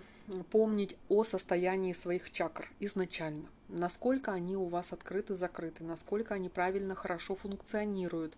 помнить 0.51 0.97
о 1.09 1.25
состоянии 1.25 1.93
своих 1.93 2.31
чакр 2.31 2.71
изначально. 2.81 3.49
Насколько 3.69 4.33
они 4.33 4.57
у 4.57 4.67
вас 4.67 4.93
открыты, 4.93 5.35
закрыты, 5.37 5.85
насколько 5.85 6.35
они 6.35 6.49
правильно, 6.49 6.95
хорошо 6.95 7.35
функционируют, 7.35 8.37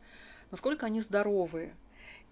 насколько 0.50 0.86
они 0.86 1.00
здоровые. 1.00 1.74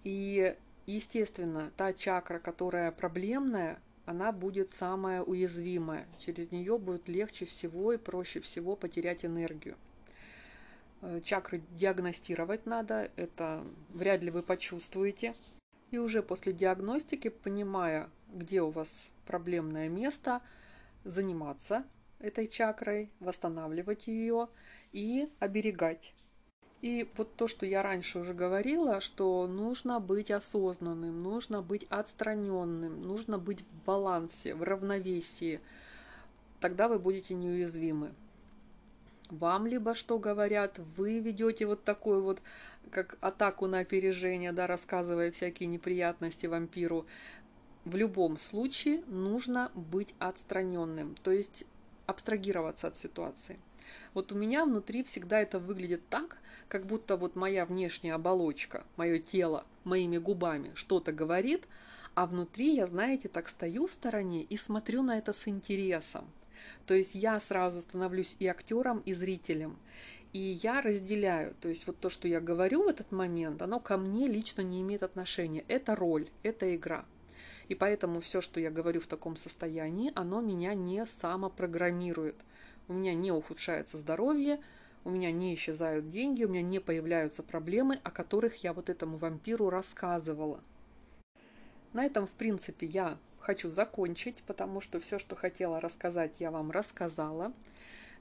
И 0.03 0.55
Естественно, 0.85 1.71
та 1.77 1.93
чакра, 1.93 2.39
которая 2.39 2.91
проблемная, 2.91 3.79
она 4.05 4.31
будет 4.31 4.71
самая 4.71 5.21
уязвимая. 5.21 6.07
Через 6.19 6.51
нее 6.51 6.77
будет 6.77 7.07
легче 7.07 7.45
всего 7.45 7.93
и 7.93 7.97
проще 7.97 8.39
всего 8.39 8.75
потерять 8.75 9.23
энергию. 9.23 9.77
Э, 11.01 11.21
чакры 11.23 11.61
диагностировать 11.71 12.65
надо, 12.65 13.11
это 13.15 13.63
вряд 13.89 14.23
ли 14.23 14.31
вы 14.31 14.43
почувствуете. 14.43 15.35
И 15.91 15.97
уже 15.97 16.23
после 16.23 16.53
диагностики, 16.53 17.29
понимая, 17.29 18.09
где 18.33 18.61
у 18.61 18.69
вас 18.69 19.07
проблемное 19.25 19.89
место, 19.89 20.41
заниматься 21.03 21.83
этой 22.19 22.47
чакрой, 22.47 23.09
восстанавливать 23.19 24.07
ее 24.07 24.47
и 24.91 25.29
оберегать. 25.39 26.13
И 26.81 27.07
вот 27.15 27.35
то, 27.35 27.47
что 27.47 27.67
я 27.67 27.83
раньше 27.83 28.19
уже 28.19 28.33
говорила, 28.33 29.01
что 29.01 29.45
нужно 29.45 29.99
быть 29.99 30.31
осознанным, 30.31 31.21
нужно 31.21 31.61
быть 31.61 31.85
отстраненным, 31.89 33.03
нужно 33.03 33.37
быть 33.37 33.61
в 33.61 33.85
балансе, 33.85 34.55
в 34.55 34.63
равновесии. 34.63 35.61
Тогда 36.59 36.87
вы 36.87 36.97
будете 36.97 37.35
неуязвимы. 37.35 38.11
Вам 39.29 39.67
либо 39.67 39.93
что 39.93 40.17
говорят, 40.17 40.79
вы 40.97 41.19
ведете 41.19 41.65
вот 41.65 41.83
такую 41.83 42.23
вот, 42.23 42.41
как 42.89 43.17
атаку 43.21 43.67
на 43.67 43.79
опережение, 43.79 44.51
да, 44.51 44.65
рассказывая 44.65 45.31
всякие 45.31 45.67
неприятности 45.67 46.47
вампиру. 46.47 47.05
В 47.85 47.95
любом 47.95 48.37
случае 48.37 49.03
нужно 49.07 49.71
быть 49.75 50.13
отстраненным, 50.19 51.15
то 51.23 51.31
есть 51.31 51.65
абстрагироваться 52.07 52.87
от 52.87 52.97
ситуации. 52.97 53.59
Вот 54.13 54.31
у 54.31 54.35
меня 54.35 54.65
внутри 54.65 55.03
всегда 55.03 55.39
это 55.39 55.59
выглядит 55.59 56.07
так, 56.09 56.37
как 56.67 56.85
будто 56.85 57.17
вот 57.17 57.35
моя 57.35 57.65
внешняя 57.65 58.13
оболочка, 58.13 58.85
мое 58.97 59.19
тело 59.19 59.65
моими 59.83 60.17
губами 60.17 60.71
что-то 60.75 61.11
говорит, 61.11 61.67
а 62.13 62.25
внутри 62.25 62.75
я, 62.75 62.87
знаете, 62.87 63.29
так 63.29 63.49
стою 63.49 63.87
в 63.87 63.93
стороне 63.93 64.43
и 64.43 64.57
смотрю 64.57 65.01
на 65.01 65.17
это 65.17 65.33
с 65.33 65.47
интересом. 65.47 66.29
То 66.85 66.93
есть 66.93 67.15
я 67.15 67.39
сразу 67.39 67.81
становлюсь 67.81 68.35
и 68.39 68.47
актером, 68.47 69.01
и 69.05 69.13
зрителем. 69.13 69.77
И 70.33 70.39
я 70.39 70.81
разделяю, 70.81 71.55
то 71.59 71.67
есть 71.67 71.87
вот 71.87 71.97
то, 71.99 72.09
что 72.09 72.27
я 72.27 72.39
говорю 72.39 72.83
в 72.83 72.87
этот 72.87 73.11
момент, 73.11 73.61
оно 73.61 73.79
ко 73.79 73.97
мне 73.97 74.27
лично 74.27 74.61
не 74.61 74.81
имеет 74.81 75.03
отношения. 75.03 75.65
Это 75.67 75.95
роль, 75.95 76.29
это 76.43 76.73
игра. 76.73 77.05
И 77.67 77.75
поэтому 77.75 78.21
все, 78.21 78.39
что 78.41 78.59
я 78.59 78.69
говорю 78.69 79.01
в 79.01 79.07
таком 79.07 79.35
состоянии, 79.35 80.11
оно 80.15 80.41
меня 80.41 80.73
не 80.73 81.05
самопрограммирует. 81.05 82.35
У 82.91 82.93
меня 82.93 83.13
не 83.13 83.31
ухудшается 83.31 83.97
здоровье, 83.97 84.59
у 85.05 85.11
меня 85.11 85.31
не 85.31 85.55
исчезают 85.55 86.09
деньги, 86.09 86.43
у 86.43 86.49
меня 86.49 86.61
не 86.61 86.79
появляются 86.79 87.41
проблемы, 87.41 88.01
о 88.03 88.11
которых 88.11 88.65
я 88.65 88.73
вот 88.73 88.89
этому 88.89 89.15
вампиру 89.15 89.69
рассказывала. 89.69 90.59
На 91.93 92.03
этом, 92.03 92.27
в 92.27 92.31
принципе, 92.31 92.85
я 92.87 93.17
хочу 93.39 93.69
закончить, 93.69 94.43
потому 94.45 94.81
что 94.81 94.99
все, 94.99 95.19
что 95.19 95.37
хотела 95.37 95.79
рассказать, 95.79 96.33
я 96.39 96.51
вам 96.51 96.69
рассказала. 96.69 97.53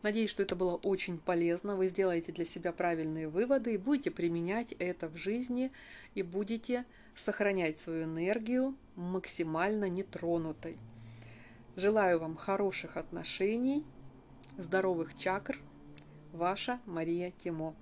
Надеюсь, 0.02 0.30
что 0.30 0.44
это 0.44 0.54
было 0.54 0.76
очень 0.76 1.18
полезно. 1.18 1.74
Вы 1.74 1.88
сделаете 1.88 2.30
для 2.30 2.44
себя 2.44 2.70
правильные 2.70 3.26
выводы 3.26 3.74
и 3.74 3.76
будете 3.76 4.12
применять 4.12 4.70
это 4.78 5.08
в 5.08 5.16
жизни 5.16 5.72
и 6.14 6.22
будете 6.22 6.84
сохранять 7.16 7.80
свою 7.80 8.04
энергию 8.04 8.76
максимально 8.94 9.88
нетронутой. 9.88 10.78
Желаю 11.74 12.20
вам 12.20 12.36
хороших 12.36 12.96
отношений, 12.96 13.84
здоровых 14.59 15.16
чакр. 15.16 15.59
Ваша 16.32 16.80
Мария 16.86 17.30
Тимо. 17.30 17.74